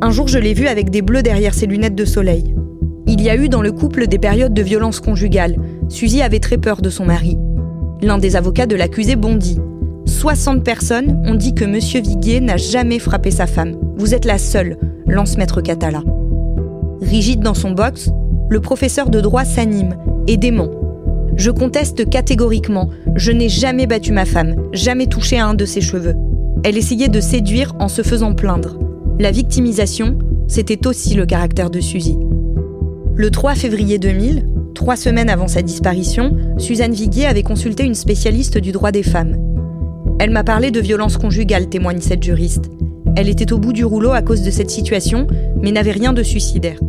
Un 0.01 0.09
jour, 0.09 0.27
je 0.27 0.39
l'ai 0.39 0.55
vue 0.55 0.67
avec 0.67 0.89
des 0.89 1.03
bleus 1.03 1.21
derrière 1.21 1.53
ses 1.53 1.67
lunettes 1.67 1.93
de 1.93 2.05
soleil. 2.05 2.55
Il 3.05 3.21
y 3.21 3.29
a 3.29 3.35
eu 3.35 3.47
dans 3.47 3.61
le 3.61 3.71
couple 3.71 4.07
des 4.07 4.17
périodes 4.17 4.55
de 4.55 4.63
violence 4.63 4.99
conjugale, 4.99 5.55
Suzy 5.87 6.23
avait 6.23 6.39
très 6.39 6.57
peur 6.57 6.81
de 6.81 6.89
son 6.89 7.05
mari. 7.05 7.37
L'un 8.01 8.17
des 8.17 8.35
avocats 8.35 8.65
de 8.65 8.75
l'accusé 8.75 9.15
bondit. 9.15 9.59
60 10.07 10.63
personnes 10.63 11.21
ont 11.27 11.35
dit 11.35 11.53
que 11.53 11.63
M. 11.63 11.77
Viguier 12.03 12.41
n'a 12.41 12.57
jamais 12.57 12.97
frappé 12.97 13.29
sa 13.29 13.45
femme. 13.45 13.75
Vous 13.97 14.15
êtes 14.15 14.25
la 14.25 14.39
seule, 14.39 14.77
lance 15.07 15.37
maître 15.37 15.61
Catala. 15.61 16.01
Rigide 17.01 17.41
dans 17.41 17.53
son 17.53 17.71
box, 17.71 18.09
le 18.49 18.59
professeur 18.59 19.09
de 19.09 19.21
droit 19.21 19.45
s'anime 19.45 19.95
et 20.27 20.37
dément. 20.37 20.69
Je 21.35 21.51
conteste 21.51 22.09
catégoriquement. 22.09 22.89
Je 23.15 23.31
n'ai 23.31 23.49
jamais 23.49 23.87
battu 23.87 24.11
ma 24.11 24.25
femme, 24.25 24.55
jamais 24.71 25.07
touché 25.07 25.37
à 25.37 25.47
un 25.47 25.53
de 25.53 25.65
ses 25.65 25.81
cheveux. 25.81 26.15
Elle 26.63 26.77
essayait 26.77 27.09
de 27.09 27.19
séduire 27.19 27.73
en 27.79 27.87
se 27.87 28.01
faisant 28.01 28.33
plaindre. 28.33 28.77
La 29.19 29.31
victimisation, 29.31 30.17
c'était 30.47 30.87
aussi 30.87 31.15
le 31.15 31.25
caractère 31.25 31.69
de 31.69 31.79
Suzy. 31.79 32.17
Le 33.15 33.31
3 33.31 33.55
février 33.55 33.97
2000, 33.97 34.47
Trois 34.75 34.97
semaines 34.97 35.29
avant 35.29 35.47
sa 35.47 35.61
disparition, 35.61 36.35
Suzanne 36.57 36.91
Viguier 36.91 37.25
avait 37.27 37.43
consulté 37.43 37.85
une 37.85 37.95
spécialiste 37.95 38.57
du 38.57 38.73
droit 38.73 38.91
des 38.91 39.03
femmes. 39.03 39.37
Elle 40.19 40.31
m'a 40.31 40.43
parlé 40.43 40.69
de 40.69 40.81
violence 40.81 41.17
conjugale, 41.17 41.69
témoigne 41.69 42.01
cette 42.01 42.21
juriste. 42.21 42.69
Elle 43.15 43.29
était 43.29 43.53
au 43.53 43.57
bout 43.57 43.71
du 43.71 43.85
rouleau 43.85 44.11
à 44.11 44.21
cause 44.21 44.41
de 44.41 44.51
cette 44.51 44.69
situation, 44.69 45.27
mais 45.61 45.71
n'avait 45.71 45.91
rien 45.91 46.11
de 46.11 46.21
suicidaire. 46.21 46.79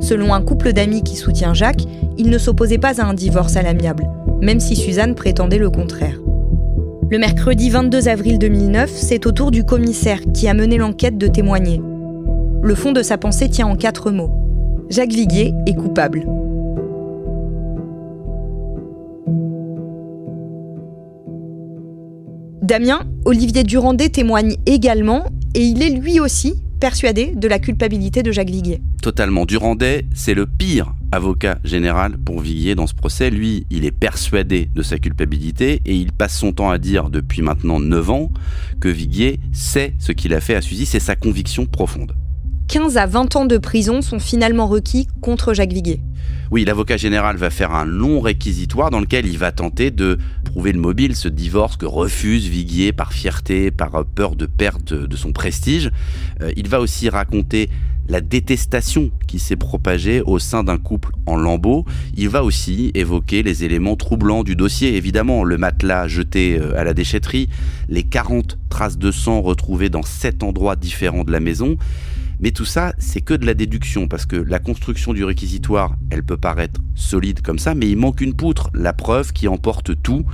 Selon 0.00 0.32
un 0.32 0.40
couple 0.40 0.72
d'amis 0.72 1.02
qui 1.02 1.16
soutient 1.16 1.52
Jacques, 1.52 1.84
il 2.16 2.30
ne 2.30 2.38
s'opposait 2.38 2.78
pas 2.78 3.00
à 3.00 3.04
un 3.04 3.12
divorce 3.12 3.56
à 3.56 3.62
l'amiable, 3.62 4.08
même 4.40 4.60
si 4.60 4.76
Suzanne 4.76 5.14
prétendait 5.14 5.58
le 5.58 5.68
contraire. 5.68 6.18
Le 7.10 7.18
mercredi 7.18 7.70
22 7.70 8.08
avril 8.08 8.38
2009, 8.38 8.90
c'est 8.90 9.26
au 9.26 9.32
tour 9.32 9.50
du 9.50 9.64
commissaire 9.64 10.20
qui 10.32 10.48
a 10.48 10.54
mené 10.54 10.78
l'enquête 10.78 11.18
de 11.18 11.26
témoigner. 11.26 11.80
Le 12.62 12.74
fond 12.74 12.92
de 12.92 13.02
sa 13.02 13.18
pensée 13.18 13.48
tient 13.48 13.66
en 13.66 13.76
quatre 13.76 14.10
mots. 14.10 14.30
Jacques 14.88 15.12
Viguier 15.12 15.52
est 15.66 15.74
coupable. 15.74 16.26
Damien, 22.78 23.06
Olivier 23.24 23.64
Durandé 23.64 24.10
témoigne 24.10 24.56
également, 24.66 25.24
et 25.54 25.64
il 25.64 25.82
est 25.82 25.88
lui 25.88 26.20
aussi 26.20 26.62
persuadé 26.78 27.32
de 27.34 27.48
la 27.48 27.58
culpabilité 27.58 28.22
de 28.22 28.30
Jacques 28.30 28.50
Viguier. 28.50 28.82
Totalement. 29.00 29.46
Durandé, 29.46 30.04
c'est 30.14 30.34
le 30.34 30.44
pire 30.44 30.92
avocat 31.10 31.58
général 31.64 32.18
pour 32.18 32.40
Viguier 32.40 32.74
dans 32.74 32.86
ce 32.86 32.92
procès. 32.92 33.30
Lui, 33.30 33.66
il 33.70 33.86
est 33.86 33.92
persuadé 33.92 34.68
de 34.74 34.82
sa 34.82 34.98
culpabilité 34.98 35.80
et 35.86 35.96
il 35.96 36.12
passe 36.12 36.36
son 36.36 36.52
temps 36.52 36.68
à 36.68 36.76
dire 36.76 37.08
depuis 37.08 37.40
maintenant 37.40 37.80
9 37.80 38.10
ans 38.10 38.30
que 38.78 38.90
Viguier 38.90 39.40
sait 39.52 39.94
ce 39.98 40.12
qu'il 40.12 40.34
a 40.34 40.42
fait 40.42 40.54
à 40.54 40.60
Suzy. 40.60 40.84
C'est 40.84 41.00
sa 41.00 41.16
conviction 41.16 41.64
profonde. 41.64 42.12
15 42.68 42.98
à 42.98 43.06
20 43.06 43.36
ans 43.36 43.46
de 43.46 43.56
prison 43.56 44.02
sont 44.02 44.18
finalement 44.18 44.66
requis 44.66 45.08
contre 45.22 45.54
Jacques 45.54 45.72
Viguier. 45.72 46.02
Oui, 46.50 46.64
l'avocat 46.64 46.96
général 46.96 47.36
va 47.36 47.50
faire 47.50 47.74
un 47.74 47.84
long 47.84 48.20
réquisitoire 48.20 48.90
dans 48.90 49.00
lequel 49.00 49.26
il 49.26 49.36
va 49.36 49.50
tenter 49.50 49.90
de 49.90 50.18
prouver 50.44 50.72
le 50.72 50.78
mobile, 50.78 51.16
ce 51.16 51.28
divorce 51.28 51.76
que 51.76 51.86
refuse 51.86 52.48
Viguier 52.48 52.92
par 52.92 53.12
fierté, 53.12 53.70
par 53.70 54.04
peur 54.04 54.36
de 54.36 54.46
perte 54.46 54.94
de 54.94 55.16
son 55.16 55.32
prestige. 55.32 55.90
Euh, 56.40 56.52
il 56.56 56.68
va 56.68 56.80
aussi 56.80 57.08
raconter 57.08 57.68
la 58.08 58.20
détestation 58.20 59.10
qui 59.26 59.38
s'est 59.38 59.56
propagée 59.56 60.22
au 60.22 60.38
sein 60.38 60.62
d'un 60.62 60.78
couple 60.78 61.10
en 61.26 61.36
lambeaux. 61.36 61.84
Il 62.16 62.28
va 62.28 62.44
aussi 62.44 62.90
évoquer 62.94 63.42
les 63.42 63.64
éléments 63.64 63.96
troublants 63.96 64.44
du 64.44 64.54
dossier, 64.54 64.96
évidemment, 64.96 65.44
le 65.44 65.58
matelas 65.58 66.06
jeté 66.08 66.58
euh, 66.58 66.78
à 66.78 66.84
la 66.84 66.94
déchetterie, 66.94 67.48
les 67.88 68.04
40 68.04 68.58
traces 68.68 68.98
de 68.98 69.10
sang 69.10 69.40
retrouvées 69.40 69.88
dans 69.88 70.02
sept 70.02 70.42
endroits 70.42 70.76
différents 70.76 71.24
de 71.24 71.32
la 71.32 71.40
maison. 71.40 71.76
Mais 72.40 72.50
tout 72.50 72.64
ça, 72.64 72.92
c'est 72.98 73.20
que 73.20 73.34
de 73.34 73.46
la 73.46 73.54
déduction, 73.54 74.08
parce 74.08 74.26
que 74.26 74.36
la 74.36 74.58
construction 74.58 75.14
du 75.14 75.24
réquisitoire, 75.24 75.96
elle 76.10 76.22
peut 76.22 76.36
paraître 76.36 76.80
solide 76.94 77.40
comme 77.40 77.58
ça, 77.58 77.74
mais 77.74 77.88
il 77.88 77.96
manque 77.96 78.20
une 78.20 78.34
poutre, 78.34 78.70
la 78.74 78.92
preuve 78.92 79.32
qui 79.32 79.48
emporte 79.48 80.02
tout. 80.02 80.24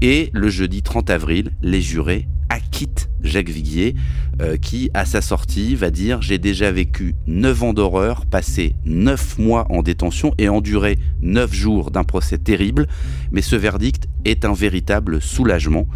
Et 0.00 0.30
le 0.32 0.48
jeudi 0.48 0.82
30 0.82 1.10
avril, 1.10 1.52
les 1.62 1.80
jurés 1.80 2.28
acquitte 2.50 3.08
Jacques 3.22 3.48
Viguier, 3.48 3.94
euh, 4.40 4.56
qui, 4.56 4.90
à 4.94 5.04
sa 5.04 5.20
sortie, 5.20 5.74
va 5.74 5.90
dire 5.90 6.20
J'ai 6.20 6.38
déjà 6.38 6.70
vécu 6.70 7.14
9 7.26 7.62
ans 7.62 7.72
d'horreur, 7.72 8.26
passé 8.26 8.74
9 8.84 9.38
mois 9.38 9.66
en 9.70 9.82
détention 9.82 10.34
et 10.38 10.48
enduré 10.48 10.98
9 11.22 11.52
jours 11.52 11.90
d'un 11.90 12.04
procès 12.04 12.38
terrible, 12.38 12.86
mais 13.32 13.42
ce 13.42 13.56
verdict 13.56 14.08
est 14.24 14.44
un 14.44 14.52
véritable 14.52 15.22
soulagement. 15.22 15.86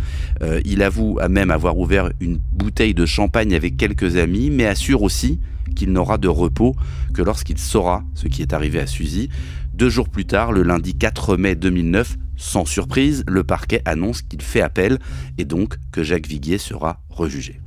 Euh, 0.43 0.61
il 0.65 0.83
avoue 0.83 1.19
à 1.21 1.29
même 1.29 1.51
avoir 1.51 1.79
ouvert 1.79 2.11
une 2.21 2.39
bouteille 2.53 2.95
de 2.95 3.07
champagne 3.07 3.55
avec 3.55 3.77
quelques 3.77 4.17
amis, 4.17 4.51
mais 4.51 4.67
assure 4.67 5.03
aussi 5.03 5.41
qu'il 5.75 5.93
n'aura 5.93 6.19
de 6.19 6.29
repos 6.29 6.75
que 7.15 7.23
lorsqu'il 7.23 7.59
saura 7.59 8.05
ce 8.15 8.29
qui 8.29 8.43
est 8.43 8.53
arrivé 8.53 8.81
à 8.81 8.87
Suzy. 8.87 9.29
Deux 9.75 9.89
jours 9.89 10.09
plus 10.09 10.25
tard, 10.25 10.53
le 10.53 10.63
lundi 10.63 10.95
4 10.95 11.37
mai 11.37 11.55
2009, 11.55 12.17
sans 12.37 12.65
surprise, 12.65 13.25
le 13.29 13.45
parquet 13.45 13.83
annonce 13.85 14.23
qu'il 14.23 14.43
fait 14.43 14.61
appel 14.61 14.99
et 15.39 15.45
donc 15.45 15.77
que 15.93 16.03
Jacques 16.03 16.27
Viguier 16.27 16.59
sera 16.59 17.01
rejugé. 17.11 17.61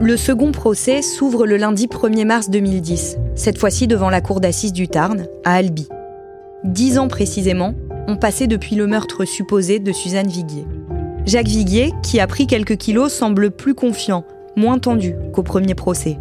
Le 0.00 0.16
second 0.16 0.52
procès 0.52 1.02
s'ouvre 1.02 1.44
le 1.44 1.56
lundi 1.56 1.86
1er 1.86 2.24
mars 2.24 2.50
2010, 2.50 3.16
cette 3.34 3.58
fois-ci 3.58 3.86
devant 3.86 4.10
la 4.10 4.20
cour 4.20 4.40
d'assises 4.40 4.72
du 4.72 4.86
Tarn, 4.86 5.26
à 5.44 5.54
Albi. 5.54 5.88
Dix 6.64 6.98
ans 6.98 7.08
précisément 7.08 7.74
ont 8.06 8.16
passé 8.16 8.46
depuis 8.46 8.76
le 8.76 8.86
meurtre 8.86 9.24
supposé 9.24 9.80
de 9.80 9.92
Suzanne 9.92 10.28
Viguier. 10.28 10.66
Jacques 11.28 11.48
Viguier, 11.48 11.92
qui 12.02 12.20
a 12.20 12.26
pris 12.26 12.46
quelques 12.46 12.78
kilos, 12.78 13.12
semble 13.12 13.50
plus 13.50 13.74
confiant, 13.74 14.24
moins 14.56 14.78
tendu 14.78 15.14
qu'au 15.34 15.42
premier 15.42 15.74
procès. 15.74 16.18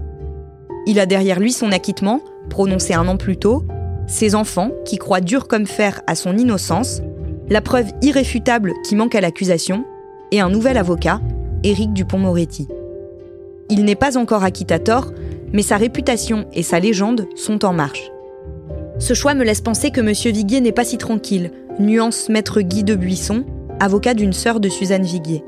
Il 0.85 0.99
a 0.99 1.05
derrière 1.05 1.39
lui 1.39 1.53
son 1.53 1.71
acquittement, 1.71 2.19
prononcé 2.49 2.93
un 2.93 3.07
an 3.07 3.15
plus 3.15 3.37
tôt, 3.37 3.63
ses 4.05 4.35
enfants, 4.35 4.71
qui 4.83 4.97
croient 4.97 5.21
dur 5.21 5.47
comme 5.47 5.65
fer 5.65 6.01
à 6.07 6.15
son 6.15 6.37
innocence, 6.37 7.01
la 7.49 7.61
preuve 7.61 7.89
irréfutable 8.01 8.73
qui 8.85 8.97
manque 8.97 9.15
à 9.15 9.21
l'accusation, 9.21 9.85
et 10.31 10.41
un 10.41 10.49
nouvel 10.49 10.77
avocat, 10.77 11.21
Éric 11.63 11.93
Dupont-Moretti. 11.93 12.67
Il 13.69 13.85
n'est 13.85 13.95
pas 13.95 14.17
encore 14.17 14.43
acquittateur, 14.43 15.13
mais 15.53 15.61
sa 15.61 15.77
réputation 15.77 16.47
et 16.51 16.63
sa 16.63 16.81
légende 16.81 17.29
sont 17.35 17.63
en 17.63 17.71
marche. 17.71 18.11
Ce 18.99 19.13
choix 19.13 19.35
me 19.35 19.45
laisse 19.45 19.61
penser 19.61 19.89
que 19.91 20.01
M. 20.01 20.11
Viguier 20.33 20.59
n'est 20.59 20.73
pas 20.73 20.83
si 20.83 20.97
tranquille, 20.97 21.51
nuance 21.79 22.27
maître 22.27 22.59
Guy 22.59 22.83
de 22.83 22.95
Buisson, 22.95 23.45
avocat 23.79 24.13
d'une 24.13 24.34
sœur 24.34 24.60
de 24.60 24.69
Suzanne 24.69 25.03
Viguier. 25.03 25.43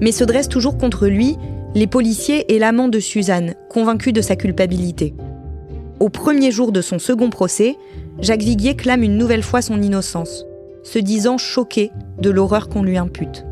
Mais 0.00 0.12
se 0.12 0.24
dressent 0.24 0.48
toujours 0.48 0.78
contre 0.78 1.06
lui 1.06 1.36
les 1.74 1.86
policiers 1.86 2.54
et 2.54 2.58
l'amant 2.58 2.88
de 2.88 3.00
Suzanne, 3.00 3.54
convaincus 3.68 4.12
de 4.12 4.20
sa 4.20 4.36
culpabilité. 4.36 5.14
Au 6.00 6.08
premier 6.08 6.50
jour 6.50 6.72
de 6.72 6.80
son 6.80 6.98
second 6.98 7.30
procès, 7.30 7.76
Jacques 8.20 8.42
Viguier 8.42 8.76
clame 8.76 9.02
une 9.02 9.16
nouvelle 9.16 9.42
fois 9.42 9.62
son 9.62 9.80
innocence, 9.82 10.46
se 10.82 10.98
disant 10.98 11.38
choqué 11.38 11.90
de 12.20 12.30
l'horreur 12.30 12.68
qu'on 12.68 12.82
lui 12.82 12.96
impute. 12.96 13.44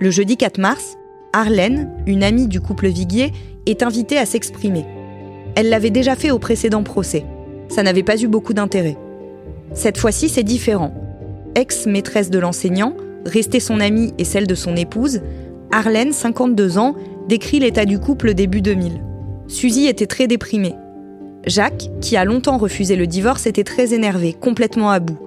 Le 0.00 0.10
jeudi 0.10 0.36
4 0.36 0.58
mars, 0.58 0.96
Arlène, 1.32 1.90
une 2.06 2.22
amie 2.22 2.48
du 2.48 2.60
couple 2.60 2.88
Viguier, 2.88 3.32
est 3.66 3.82
invitée 3.82 4.18
à 4.18 4.26
s'exprimer. 4.26 4.84
Elle 5.54 5.68
l'avait 5.68 5.90
déjà 5.90 6.16
fait 6.16 6.30
au 6.30 6.38
précédent 6.38 6.82
procès. 6.82 7.24
Ça 7.68 7.82
n'avait 7.82 8.02
pas 8.02 8.22
eu 8.22 8.28
beaucoup 8.28 8.54
d'intérêt. 8.54 8.96
Cette 9.74 9.98
fois-ci, 9.98 10.28
c'est 10.28 10.42
différent. 10.42 10.94
Ex-maîtresse 11.58 12.30
de 12.30 12.38
l'enseignant, 12.38 12.94
restée 13.26 13.58
son 13.58 13.80
amie 13.80 14.14
et 14.16 14.24
celle 14.24 14.46
de 14.46 14.54
son 14.54 14.76
épouse, 14.76 15.22
Arlène, 15.72 16.12
52 16.12 16.78
ans, 16.78 16.94
décrit 17.28 17.58
l'état 17.58 17.84
du 17.84 17.98
couple 17.98 18.34
début 18.34 18.62
2000. 18.62 19.02
Suzy 19.48 19.86
était 19.88 20.06
très 20.06 20.28
déprimée. 20.28 20.76
Jacques, 21.46 21.90
qui 22.00 22.16
a 22.16 22.24
longtemps 22.24 22.58
refusé 22.58 22.94
le 22.94 23.08
divorce, 23.08 23.46
était 23.48 23.64
très 23.64 23.92
énervé, 23.92 24.34
complètement 24.34 24.90
à 24.90 25.00
bout. 25.00 25.18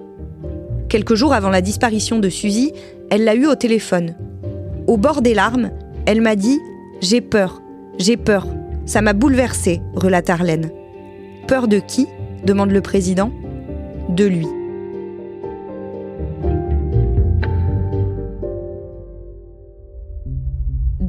Quelques 0.88 1.16
jours 1.16 1.34
avant 1.34 1.50
la 1.50 1.60
disparition 1.60 2.20
de 2.20 2.30
Suzy, 2.30 2.72
elle 3.10 3.26
l'a 3.26 3.36
eu 3.36 3.46
au 3.46 3.56
téléphone. 3.56 4.16
Au 4.88 4.96
bord 4.96 5.22
des 5.22 5.34
larmes, 5.34 5.72
elle 6.06 6.22
m'a 6.22 6.38
dit 6.38 6.60
J'ai 7.02 7.20
peur, 7.20 7.62
j'ai 8.00 8.16
peur. 8.16 8.48
Ça 8.86 9.02
m'a 9.02 9.12
bouleversée, 9.12 9.82
relate 9.96 10.30
Arlène. 10.30 10.72
Peur 11.48 11.68
de 11.68 11.80
qui? 11.80 12.08
demande 12.46 12.72
le 12.72 12.82
président. 12.82 13.34
De 14.08 14.26
lui. 14.26 14.48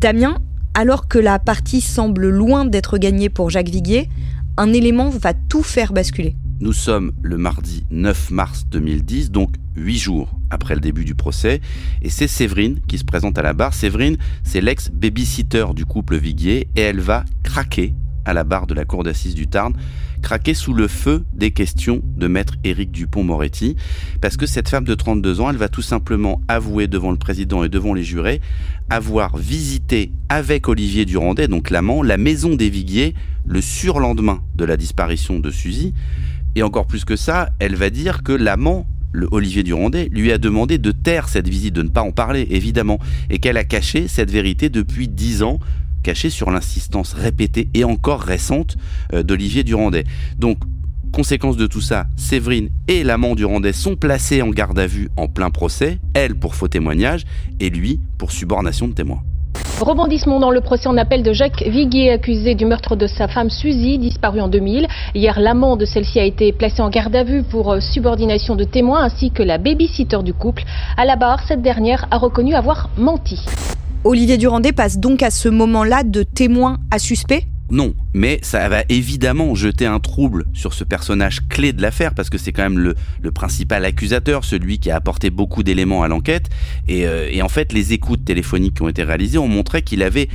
Damien, 0.03 0.39
alors 0.75 1.07
que 1.07 1.17
la 1.17 1.39
partie 1.39 1.81
semble 1.81 2.29
loin 2.29 2.65
d'être 2.65 2.99
gagnée 2.99 3.29
pour 3.29 3.51
Jacques 3.51 3.69
Viguier, 3.69 4.09
un 4.57 4.73
élément 4.73 5.11
va 5.11 5.33
tout 5.33 5.63
faire 5.63 5.93
basculer. 5.93 6.35
Nous 6.59 6.73
sommes 6.73 7.13
le 7.23 7.39
mardi 7.39 7.85
9 7.93 8.33
mars 8.33 8.67
2010, 8.69 9.31
donc 9.31 9.55
huit 9.77 9.99
jours 9.99 10.29
après 10.51 10.75
le 10.75 10.81
début 10.81 11.05
du 11.05 11.15
procès, 11.15 11.61
et 12.03 12.11
c'est 12.11 12.27
Séverine 12.27 12.81
qui 12.89 12.99
se 12.99 13.05
présente 13.05 13.39
à 13.39 13.43
la 13.43 13.53
barre. 13.53 13.75
Séverine, 13.75 14.17
c'est 14.43 14.61
l'ex-babysitter 14.61 15.67
du 15.73 15.85
couple 15.85 16.17
Viguier, 16.17 16.67
et 16.75 16.81
elle 16.81 16.99
va 16.99 17.25
craquer 17.45 17.95
à 18.25 18.33
la 18.33 18.45
barre 18.45 18.67
de 18.67 18.75
la 18.75 18.85
cour 18.85 19.05
d'assises 19.05 19.35
du 19.35 19.49
Tarn, 19.49 19.73
craquer 20.23 20.55
sous 20.55 20.73
le 20.73 20.89
feu 20.89 21.25
des 21.35 21.51
questions 21.51 22.01
de 22.17 22.29
maître 22.29 22.55
Éric 22.65 22.93
Dupont-Moretti, 22.93 23.77
parce 24.21 24.37
que 24.37 24.47
cette 24.47 24.69
femme 24.69 24.85
de 24.85 24.95
32 24.95 25.41
ans, 25.41 25.51
elle 25.51 25.57
va 25.57 25.69
tout 25.69 25.83
simplement 25.83 26.41
avouer 26.49 26.87
devant 26.87 27.11
le 27.11 27.17
président 27.17 27.65
et 27.65 27.69
devant 27.69 27.95
les 27.95 28.05
jurés 28.05 28.41
avoir 28.91 29.37
visité 29.37 30.13
avec 30.29 30.69
Olivier 30.69 31.05
Durandet, 31.05 31.49
donc 31.49 31.71
l'amant, 31.71 32.03
la 32.03 32.19
maison 32.19 32.55
des 32.55 32.71
Viguiers 32.71 33.15
le 33.45 33.61
surlendemain 33.61 34.43
de 34.55 34.65
la 34.65 34.77
disparition 34.77 35.41
de 35.41 35.51
Suzy. 35.51 35.95
Et 36.55 36.63
encore 36.63 36.87
plus 36.87 37.05
que 37.05 37.17
ça, 37.17 37.51
elle 37.59 37.77
va 37.77 37.91
dire 37.91 38.23
que 38.23 38.33
l'amant, 38.33 38.87
le 39.13 39.29
Olivier 39.31 39.63
Durandet, 39.63 40.09
lui 40.11 40.33
a 40.33 40.39
demandé 40.39 40.79
de 40.79 40.93
taire 40.93 41.29
cette 41.29 41.49
visite, 41.49 41.75
de 41.75 41.83
ne 41.83 41.89
pas 41.89 42.03
en 42.03 42.13
parler, 42.13 42.47
évidemment, 42.51 42.99
et 43.31 43.39
qu'elle 43.39 43.57
a 43.57 43.65
caché 43.65 44.09
cette 44.09 44.31
vérité 44.31 44.69
depuis 44.69 45.09
dix 45.09 45.43
ans, 45.43 45.59
cachée 46.03 46.31
sur 46.31 46.51
l'insistance 46.51 47.15
répétée 47.15 47.69
et 47.75 47.85
encore 47.85 48.21
récente 48.21 48.77
euh, 49.13 49.23
d'Olivier 49.23 49.65
Durandet. 49.65 50.05
Donc, 50.39 50.59
conséquence 51.13 51.57
de 51.57 51.67
tout 51.67 51.81
ça, 51.81 52.07
Séverine 52.17 52.71
et 52.89 53.05
l'amant 53.05 53.35
Durandet 53.35 53.73
sont 53.73 53.97
placés 53.97 54.43
en 54.43 54.51
garde 54.51 54.79
à 54.79 54.87
vue 54.87 55.09
en 55.17 55.29
plein 55.29 55.51
procès, 55.51 55.99
elle 56.15 56.35
pour 56.35 56.55
faux 56.55 56.69
témoignage 56.69 57.25
et 57.61 57.71
lui 57.71 58.01
pour 58.19 58.33
subornation 58.33 58.89
de 58.89 58.95
témoins. 58.95 59.23
Rebondissement 59.81 60.39
dans 60.39 60.53
le 60.53 60.61
procès 60.61 60.89
en 60.89 60.97
appel 60.97 61.25
de 61.25 61.33
Jacques 61.33 61.65
Viguier, 61.67 62.13
accusé 62.13 62.55
du 62.55 62.67
meurtre 62.67 62.95
de 62.95 63.09
sa 63.09 63.27
femme 63.27 63.51
Suzy, 63.51 63.99
disparue 63.99 64.41
en 64.41 64.47
2000. 64.49 64.87
Hier, 65.15 65.41
l'amant 65.41 65.77
de 65.77 65.85
celle-ci 65.85 66.21
a 66.21 66.25
été 66.25 66.53
placé 66.53 66.83
en 66.83 66.89
garde 66.89 67.17
à 67.17 67.25
vue 67.25 67.43
pour 67.43 67.73
euh, 67.73 67.81
subordination 67.81 68.55
de 68.55 68.65
témoins, 68.65 69.03
ainsi 69.03 69.33
que 69.33 69.43
la 69.43 69.59
babysitter 69.59 70.23
du 70.23 70.35
couple. 70.35 70.63
À 70.97 71.05
la 71.05 71.17
barre, 71.17 71.41
cette 71.49 71.63
dernière 71.63 72.07
a 72.13 72.19
reconnu 72.19 72.55
avoir 72.55 72.91
menti. 72.97 73.45
Olivier 74.05 74.37
Durandet 74.37 74.73
passe 74.73 74.99
donc 74.99 75.23
à 75.23 75.31
ce 75.31 75.49
moment-là 75.49 76.03
de 76.03 76.25
témoin 76.25 76.79
à 76.91 76.99
suspect? 76.99 77.47
Non, 77.71 77.95
mais 78.15 78.41
ça 78.43 78.69
va 78.69 78.83
évidemment 78.89 79.55
jeter 79.55 79.87
un 79.87 80.01
trouble 80.01 80.45
sur 80.53 80.75
ce 80.75 80.83
personnage 80.83 81.47
clé 81.49 81.73
de 81.73 81.81
l'affaire 81.81 82.13
parce 82.13 82.29
que 82.29 82.37
c'est 82.37 82.53
quand 82.53 82.65
même 82.65 82.81
le, 82.81 83.31
principal 83.31 83.85
accusateur, 83.85 84.45
celui 84.45 84.81
qui 84.81 84.91
a 84.91 84.97
apporté 84.97 85.31
beaucoup 85.31 85.63
d'éléments 85.63 86.03
à 86.03 86.09
l'enquête. 86.09 86.51
Euh, 86.91 87.29
et 87.31 87.43
en 87.43 87.49
fait, 87.49 87.73
les 87.73 87.93
écoutes 87.93 88.25
téléphoniques 88.25 88.75
qui 88.75 88.83
ont 88.83 88.89
été 88.89 89.05
réalisées 89.05 89.39
ont 89.39 89.49
montré 89.49 89.83
qu'il 89.83 90.03
avait 90.03 90.29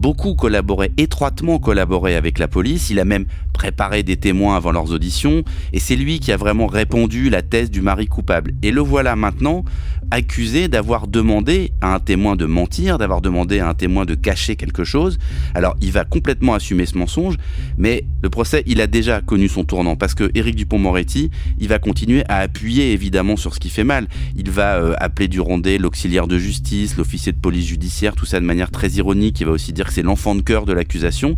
beaucoup 0.00 0.34
collaboré, 0.34 0.92
étroitement 0.96 1.58
collaboré 1.58 2.16
avec 2.16 2.38
la 2.38 2.48
police. 2.48 2.90
Il 2.90 2.98
a 2.98 3.04
même 3.04 3.26
préparé 3.52 4.02
des 4.02 4.16
témoins 4.16 4.56
avant 4.56 4.72
leurs 4.72 4.92
auditions. 4.92 5.44
Et 5.74 5.78
c'est 5.78 5.96
lui 5.96 6.18
qui 6.18 6.32
a 6.32 6.38
vraiment 6.38 6.66
répondu 6.66 7.28
la 7.28 7.42
thèse 7.42 7.70
du 7.70 7.82
mari 7.82 8.06
coupable. 8.06 8.54
Et 8.62 8.70
le 8.70 8.80
voilà 8.80 9.14
maintenant 9.16 9.64
accusé 10.10 10.68
d'avoir 10.68 11.06
demandé 11.06 11.72
à 11.80 11.94
un 11.94 12.00
témoin 12.00 12.34
de 12.34 12.46
mentir, 12.46 12.98
d'avoir 12.98 13.20
demandé 13.20 13.60
à 13.60 13.68
un 13.68 13.74
témoin 13.74 14.04
de 14.04 14.14
cacher 14.14 14.56
quelque 14.56 14.82
chose. 14.82 15.18
Alors 15.54 15.76
il 15.80 15.92
va 15.92 16.04
complètement 16.04 16.54
assumer 16.54 16.86
ce 16.86 16.98
mensonge, 16.98 17.36
mais 17.78 18.04
le 18.22 18.30
procès, 18.30 18.62
il 18.66 18.80
a 18.80 18.86
déjà 18.86 19.20
connu 19.20 19.48
son 19.48 19.64
tournant 19.64 19.96
parce 19.96 20.14
que 20.14 20.30
Éric 20.34 20.56
Dupont-Moretti, 20.56 21.30
il 21.58 21.68
va 21.68 21.78
continuer 21.78 22.24
à 22.28 22.38
appuyer 22.38 22.92
évidemment 22.92 23.36
sur 23.36 23.54
ce 23.54 23.60
qui 23.60 23.70
fait 23.70 23.84
mal. 23.84 24.08
Il 24.36 24.50
va 24.50 24.76
euh, 24.76 24.94
appeler 24.98 25.28
Durandet 25.28 25.78
l'auxiliaire 25.78 26.26
de 26.26 26.38
justice, 26.38 26.96
l'officier 26.96 27.32
de 27.32 27.38
police 27.38 27.66
judiciaire, 27.66 28.16
tout 28.16 28.26
ça 28.26 28.40
de 28.40 28.44
manière 28.44 28.70
très 28.70 28.88
ironique. 28.90 29.40
Il 29.40 29.46
va 29.46 29.52
aussi 29.52 29.72
dire 29.72 29.89
c'est 29.92 30.02
l'enfant 30.02 30.34
de 30.34 30.42
cœur 30.42 30.66
de 30.66 30.72
l'accusation. 30.72 31.36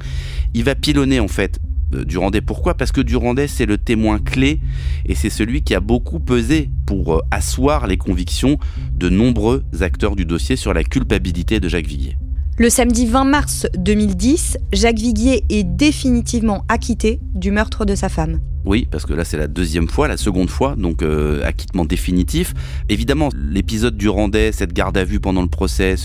Il 0.54 0.64
va 0.64 0.74
pilonner 0.74 1.20
en 1.20 1.28
fait 1.28 1.60
euh, 1.94 2.04
Durandet. 2.04 2.40
Pourquoi? 2.40 2.74
Parce 2.74 2.92
que 2.92 3.00
Durandet, 3.00 3.48
c'est 3.48 3.66
le 3.66 3.78
témoin 3.78 4.18
clé 4.18 4.60
et 5.06 5.14
c'est 5.14 5.30
celui 5.30 5.62
qui 5.62 5.74
a 5.74 5.80
beaucoup 5.80 6.20
pesé 6.20 6.70
pour 6.86 7.14
euh, 7.14 7.20
asseoir 7.30 7.86
les 7.86 7.96
convictions 7.96 8.58
de 8.94 9.08
nombreux 9.08 9.64
acteurs 9.80 10.16
du 10.16 10.24
dossier 10.24 10.56
sur 10.56 10.74
la 10.74 10.84
culpabilité 10.84 11.60
de 11.60 11.68
Jacques 11.68 11.86
Viguier. 11.86 12.16
Le 12.58 12.68
samedi 12.68 13.06
20 13.06 13.24
mars 13.24 13.66
2010, 13.78 14.58
Jacques 14.72 14.98
Viguier 14.98 15.44
est 15.48 15.64
définitivement 15.64 16.64
acquitté 16.68 17.18
du 17.34 17.50
meurtre 17.50 17.84
de 17.86 17.94
sa 17.94 18.08
femme. 18.08 18.40
Oui, 18.64 18.87
parce 18.90 19.07
que 19.07 19.12
là 19.12 19.25
c'est 19.25 19.37
la 19.37 19.48
deuxième 19.48 19.88
fois, 19.88 20.09
la 20.09 20.16
seconde 20.16 20.48
fois, 20.48 20.77
donc 20.77 21.03
euh, 21.03 21.44
acquittement 21.44 21.85
définitif. 21.85 22.55
Évidemment, 22.88 23.29
l'épisode 23.35 23.96
du 23.96 24.09
Randais, 24.09 24.53
cette 24.53 24.72
garde 24.72 24.96
à 24.96 25.05
vue 25.05 25.20
pendant 25.20 25.42
le 25.42 25.48
procès, 25.48 25.96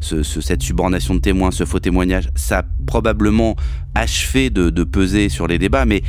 cette 0.00 0.62
subordination 0.62 1.14
de 1.14 1.20
témoins, 1.20 1.50
ce 1.50 1.64
faux 1.64 1.78
témoignage, 1.78 2.28
ça 2.34 2.58
a 2.58 2.64
probablement 2.86 3.56
achevé 3.94 4.50
de, 4.50 4.70
de 4.70 4.84
peser 4.84 5.28
sur 5.28 5.46
les 5.46 5.58
débats, 5.58 5.84
mais 5.84 6.02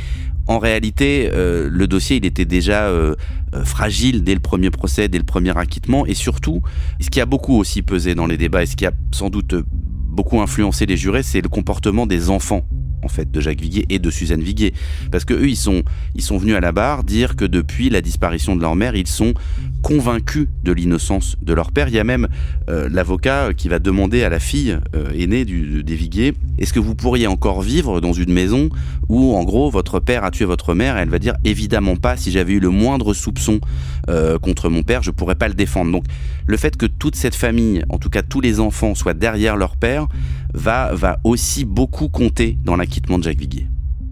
En 0.46 0.58
réalité, 0.58 1.30
euh, 1.32 1.68
le 1.70 1.86
dossier, 1.86 2.16
il 2.16 2.26
était 2.26 2.44
déjà 2.44 2.86
euh, 2.86 3.14
euh, 3.54 3.64
fragile 3.64 4.24
dès 4.24 4.34
le 4.34 4.40
premier 4.40 4.70
procès, 4.70 5.08
dès 5.08 5.18
le 5.18 5.24
premier 5.24 5.56
acquittement, 5.56 6.04
et 6.04 6.14
surtout, 6.14 6.62
ce 7.00 7.10
qui 7.10 7.20
a 7.20 7.26
beaucoup 7.26 7.56
aussi 7.56 7.82
pesé 7.82 8.14
dans 8.14 8.26
les 8.26 8.36
débats, 8.36 8.64
et 8.64 8.66
ce 8.66 8.74
qui 8.74 8.84
a 8.84 8.92
sans 9.12 9.30
doute 9.30 9.54
beaucoup 9.72 10.40
influencé 10.40 10.84
les 10.84 10.96
jurés, 10.96 11.22
c'est 11.22 11.40
le 11.40 11.48
comportement 11.48 12.06
des 12.06 12.28
enfants 12.28 12.66
en 13.02 13.08
fait 13.08 13.30
de 13.30 13.40
Jacques 13.40 13.60
Viguier 13.60 13.86
et 13.90 13.98
de 13.98 14.10
Suzanne 14.10 14.42
Viguier. 14.42 14.74
Parce 15.10 15.24
que 15.24 15.34
eux 15.34 15.48
ils 15.48 15.56
sont 15.56 15.82
ils 16.14 16.22
sont 16.22 16.38
venus 16.38 16.54
à 16.54 16.60
la 16.60 16.72
barre 16.72 17.04
dire 17.04 17.36
que 17.36 17.44
depuis 17.44 17.90
la 17.90 18.00
disparition 18.00 18.56
de 18.56 18.60
leur 18.60 18.76
mère 18.76 18.94
ils 18.94 19.06
sont 19.06 19.34
convaincus 19.82 20.46
de 20.62 20.72
l'innocence 20.72 21.36
de 21.42 21.52
leur 21.52 21.72
père. 21.72 21.88
Il 21.88 21.94
y 21.94 21.98
a 21.98 22.04
même 22.04 22.28
euh, 22.68 22.88
l'avocat 22.90 23.52
qui 23.56 23.68
va 23.68 23.78
demander 23.78 24.22
à 24.22 24.28
la 24.28 24.38
fille 24.38 24.78
euh, 24.94 25.10
aînée 25.12 25.44
du, 25.44 25.82
des 25.82 25.94
Viguier 25.94 26.34
est-ce 26.58 26.72
que 26.72 26.80
vous 26.80 26.94
pourriez 26.94 27.26
encore 27.26 27.62
vivre 27.62 28.00
dans 28.00 28.12
une 28.12 28.32
maison 28.32 28.68
où 29.08 29.34
en 29.34 29.42
gros 29.42 29.70
votre 29.70 29.98
père 29.98 30.24
a 30.24 30.30
tué 30.30 30.44
votre 30.44 30.74
mère? 30.74 30.96
Et 30.96 31.00
elle 31.00 31.08
va 31.08 31.18
dire 31.18 31.34
évidemment 31.44 31.96
pas. 31.96 32.16
Si 32.16 32.30
j'avais 32.30 32.52
eu 32.52 32.60
le 32.60 32.68
moindre 32.68 33.14
soupçon 33.14 33.60
euh, 34.08 34.38
contre 34.38 34.68
mon 34.68 34.82
père 34.82 35.02
je 35.02 35.10
pourrais 35.10 35.34
pas 35.34 35.48
le 35.48 35.54
défendre 35.54 35.92
donc 35.92 36.04
le 36.46 36.56
fait 36.56 36.76
que 36.76 36.86
toute 36.86 37.14
cette 37.14 37.34
famille 37.34 37.84
en 37.88 37.98
tout 37.98 38.10
cas 38.10 38.22
tous 38.22 38.40
les 38.40 38.58
enfants 38.58 38.94
soient 38.94 39.14
derrière 39.14 39.56
leur 39.56 39.76
père 39.76 40.08
va 40.54 40.92
va 40.92 41.20
aussi 41.24 41.64
beaucoup 41.64 42.08
compter 42.08 42.58
dans 42.64 42.76
la 42.76 42.86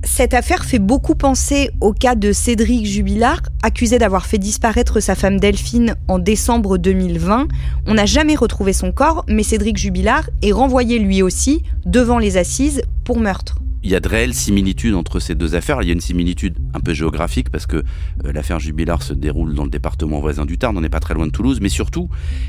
Cette 0.03 0.33
affaire 0.33 0.65
fait 0.65 0.79
beaucoup 0.79 1.15
penser 1.15 1.71
au 1.81 1.93
cas 1.93 2.15
de 2.15 2.33
Cédric 2.33 2.87
Jubilard, 2.87 3.43
accusé 3.63 3.99
d'avoir 3.99 4.27
fait 4.27 4.39
disparaître 4.39 5.01
sa 5.01 5.15
femme 5.15 5.39
Delphine 5.39 5.95
en 6.09 6.19
décembre 6.19 6.79
2020. 6.79 7.49
On 7.87 7.95
n'a 7.95 8.07
jamais 8.07 8.35
retrouvé 8.35 8.73
son 8.73 8.93
corps, 8.93 9.25
mais 9.29 9.43
Cédric 9.43 9.77
Jubilard 9.77 10.31
est 10.43 10.53
renvoyé 10.53 10.99
lui 10.99 11.23
aussi 11.23 11.63
devant 11.85 12.19
les 12.19 12.39
assises 12.39 12.83
pour 13.05 13.19
meurtre 13.19 13.57
il 13.83 13.91
y 13.91 13.95
a 13.95 14.01
de 14.01 14.09
réelles 14.09 14.35
similitudes 14.35 14.95
entre 14.95 15.21
ces 15.21 15.35
deux 15.35 15.55
affaires. 15.55 15.83
Il 15.83 15.87
y 15.87 15.91
a 15.91 15.95
une 15.95 16.01
similitude 16.01 16.57
un 16.75 16.81
peu 16.81 16.93
géographique 16.93 17.51
parce 17.51 17.67
que 17.67 17.77
euh, 17.77 18.33
l'affaire 18.33 18.61
Jubilard 18.61 19.03
se 19.03 19.15
déroule 19.15 19.55
dans 19.55 19.65
le 19.65 19.71
département 19.71 20.21
voisin 20.21 20.45
du 20.45 20.59
Tarn, 20.59 20.77
on 20.77 20.81
n'est 20.81 20.89
pas 20.89 21.01
très 21.01 21.15
loin 21.15 21.27
de 21.27 21.33
Toulouse, 21.33 21.61
mais 21.61 21.69
surtout, 21.69 22.09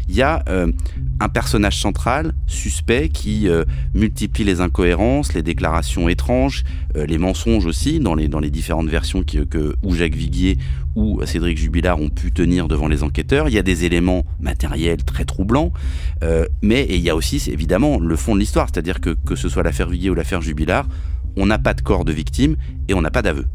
il 0.09 0.15
y 0.15 0.21
a 0.21 0.43
euh, 0.49 0.71
un 1.19 1.29
personnage 1.29 1.79
central, 1.79 2.33
suspect, 2.47 3.09
qui 3.09 3.47
euh, 3.47 3.63
multiplie 3.93 4.43
les 4.43 4.61
incohérences, 4.61 5.33
les 5.33 5.43
déclarations 5.43 6.09
étranges, 6.09 6.63
les 6.95 7.17
mensonges 7.17 7.65
aussi, 7.65 7.99
dans 7.99 8.15
les, 8.15 8.49
différentes 8.49 8.89
versions 8.89 9.23
que 9.23 9.75
ou 9.81 9.95
Jacques 9.95 10.15
Viguier 10.15 10.57
ou 10.95 11.21
Cédric 11.25 11.57
Jubilard 11.57 12.01
ont 12.01 12.09
pu 12.09 12.33
tenir 12.33 12.67
devant 12.67 12.89
les 12.89 13.01
enquêteurs. 13.03 13.47
Il 13.47 13.53
y 13.53 13.57
a 13.57 13.63
des 13.63 13.85
éléments 13.85 14.25
matériels 14.41 15.03
très 15.03 15.23
troublants, 15.23 15.71
mais 16.61 16.85
il 16.89 16.99
y 16.99 17.09
a 17.09 17.15
aussi 17.15 17.41
évidemment 17.49 17.97
le 17.97 18.15
fond 18.17 18.35
de 18.35 18.41
l'histoire, 18.41 18.67
c'est-à-dire 18.71 18.99
que 18.99 19.15
que 19.25 19.35
ce 19.35 19.47
soit 19.47 19.63
l'affaire 19.63 19.87
Viguier 19.87 20.09
ou 20.09 20.15
l'affaire 20.15 20.41
Jubilard, 20.41 20.85
on 21.37 21.45
n'a 21.45 21.59
pas 21.59 21.73
de 21.73 21.81
corps 21.81 22.05
de 22.05 22.11
victime 22.11 22.55
et 22.87 22.93
on 22.93 23.01
n'a 23.01 23.11
pas 23.11 23.21
d'aveu. 23.21 23.45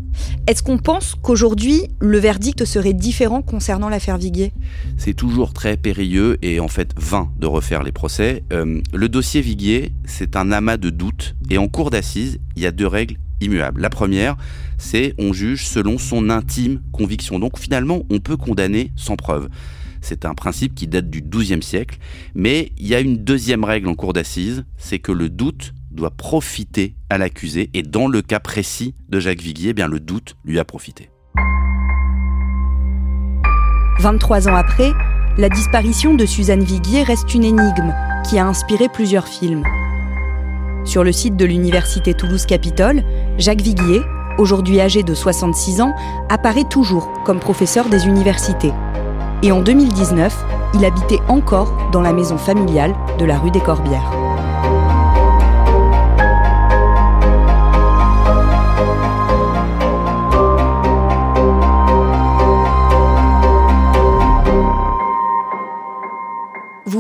Est-ce 0.47 0.63
qu'on 0.63 0.79
pense 0.79 1.15
qu'aujourd'hui, 1.15 1.89
le 2.01 2.19
verdict 2.19 2.65
serait 2.65 2.93
différent 2.93 3.43
concernant 3.43 3.89
l'affaire 3.89 4.19
Viguier? 4.19 4.53
C'est 4.97 5.15
toujours 5.15 5.53
très 5.53 5.77
périlleux 5.77 6.39
et 6.43 6.61
en 6.61 6.69
fait 6.69 6.93
vain 6.97 7.31
de 7.39 7.47
refaire 7.47 7.83
les 7.83 7.93
procès. 7.93 8.45
Euh, 8.53 8.81
le 8.93 9.09
dossier 9.09 9.41
Viguier, 9.41 9.93
c'est 10.05 10.37
un 10.37 10.53
amas 10.53 10.77
de 10.77 10.91
doutes 10.91 11.35
et 11.51 11.59
en 11.59 11.69
cours 11.69 11.91
d'assises, 11.91 12.39
il 12.57 12.63
y 12.63 12.67
a 12.67 12.73
deux 12.73 12.87
règles 12.87 13.17
immuables. 13.41 13.81
La 13.81 13.91
première, 13.91 14.37
c'est 14.79 15.15
on 15.19 15.33
juge 15.33 15.67
selon 15.67 15.99
son 15.99 16.31
intime 16.31 16.81
conviction. 16.93 17.39
Donc 17.39 17.59
finalement, 17.59 18.03
on 18.11 18.19
peut 18.19 18.37
condamner 18.37 18.93
sans 18.97 19.17
preuve. 19.17 19.49
C'est 20.01 20.25
un 20.25 20.35
principe 20.35 20.75
qui 20.75 20.87
date 20.87 21.11
du 21.11 21.21
XIIe 21.21 21.63
siècle, 21.63 21.99
mais 22.35 22.71
il 22.79 22.87
y 22.87 22.95
a 22.95 23.01
une 23.01 23.17
deuxième 23.17 23.65
règle 23.65 23.89
en 23.89 23.95
cours 23.95 24.13
d'assises, 24.13 24.65
c'est 24.77 25.01
que 25.01 25.11
le 25.11 25.29
doute 25.29 25.75
doit 25.97 26.11
profiter 26.11 26.95
à 27.11 27.19
l'accusé 27.19 27.71
et 27.75 27.83
dans 27.83 28.07
le 28.07 28.23
cas 28.23 28.39
précis 28.39 28.95
de 29.09 29.19
Jacques 29.19 29.41
Viguier, 29.41 29.71
eh 29.71 29.75
bien 29.75 29.89
le 29.89 29.99
doute 29.99 30.37
lui 30.45 30.61
a 30.61 30.65
profité. 30.65 31.11
23 33.99 34.49
ans 34.49 34.55
après, 34.55 34.93
la 35.39 35.49
disparition 35.49 36.15
de 36.15 36.27
Suzanne 36.27 36.63
Viguier 36.63 37.03
reste 37.03 37.35
une 37.35 37.45
énigme 37.45 37.95
qui 38.29 38.39
a 38.39 38.47
inspiré 38.47 38.89
plusieurs 38.89 39.27
films. 39.27 39.65
Sur 40.85 41.03
le 41.03 41.13
site 41.13 41.37
de 41.37 41.45
l'université 41.45 42.15
Toulouse-Capitole, 42.15 43.03
Jacques 43.39 43.63
Viguier, 43.63 44.03
aujourd'hui 44.39 44.81
âgé 44.81 45.03
de 45.03 45.15
66 45.15 45.81
ans, 45.81 45.95
apparaît 46.29 46.69
toujours 46.71 47.11
comme 47.25 47.41
professeur 47.41 47.89
des 47.89 48.07
universités. 48.07 48.73
Et 49.43 49.51
en 49.51 49.63
2019, 49.63 50.45
il 50.75 50.85
habitait 50.85 51.21
encore 51.29 51.91
dans 51.91 52.03
la 52.03 52.13
maison 52.13 52.39
familiale 52.39 52.95
de 53.19 53.25
la 53.25 53.39
rue 53.39 53.51
des 53.51 53.61
Corbières. 53.61 54.26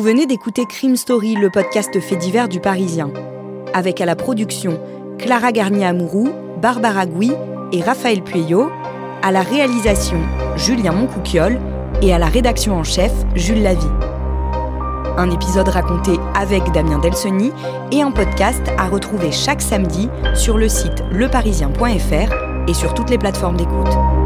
Venez 0.06 0.26
d'écouter 0.26 0.66
Crime 0.66 0.94
Story, 0.94 1.34
le 1.34 1.50
podcast 1.50 1.98
fait 1.98 2.14
divers 2.14 2.46
du 2.46 2.60
Parisien. 2.60 3.10
Avec 3.74 4.00
à 4.00 4.06
la 4.06 4.14
production 4.14 4.78
Clara 5.18 5.50
Garnier-Amouroux, 5.50 6.28
Barbara 6.62 7.06
Gouy 7.06 7.32
et 7.72 7.82
Raphaël 7.82 8.22
Pueyo, 8.22 8.70
à 9.24 9.32
la 9.32 9.42
réalisation 9.42 10.20
Julien 10.56 10.92
Moncouquiole 10.92 11.58
et 12.02 12.14
à 12.14 12.20
la 12.20 12.26
rédaction 12.26 12.76
en 12.76 12.84
chef 12.84 13.10
Jules 13.34 13.64
Lavie. 13.64 13.84
Un 15.16 15.28
épisode 15.32 15.70
raconté 15.70 16.12
avec 16.36 16.62
Damien 16.70 17.00
Delseny 17.00 17.50
et 17.90 18.00
un 18.00 18.12
podcast 18.12 18.62
à 18.78 18.86
retrouver 18.86 19.32
chaque 19.32 19.60
samedi 19.60 20.08
sur 20.36 20.56
le 20.56 20.68
site 20.68 21.02
leparisien.fr 21.10 22.68
et 22.68 22.74
sur 22.74 22.94
toutes 22.94 23.10
les 23.10 23.18
plateformes 23.18 23.56
d'écoute. 23.56 24.25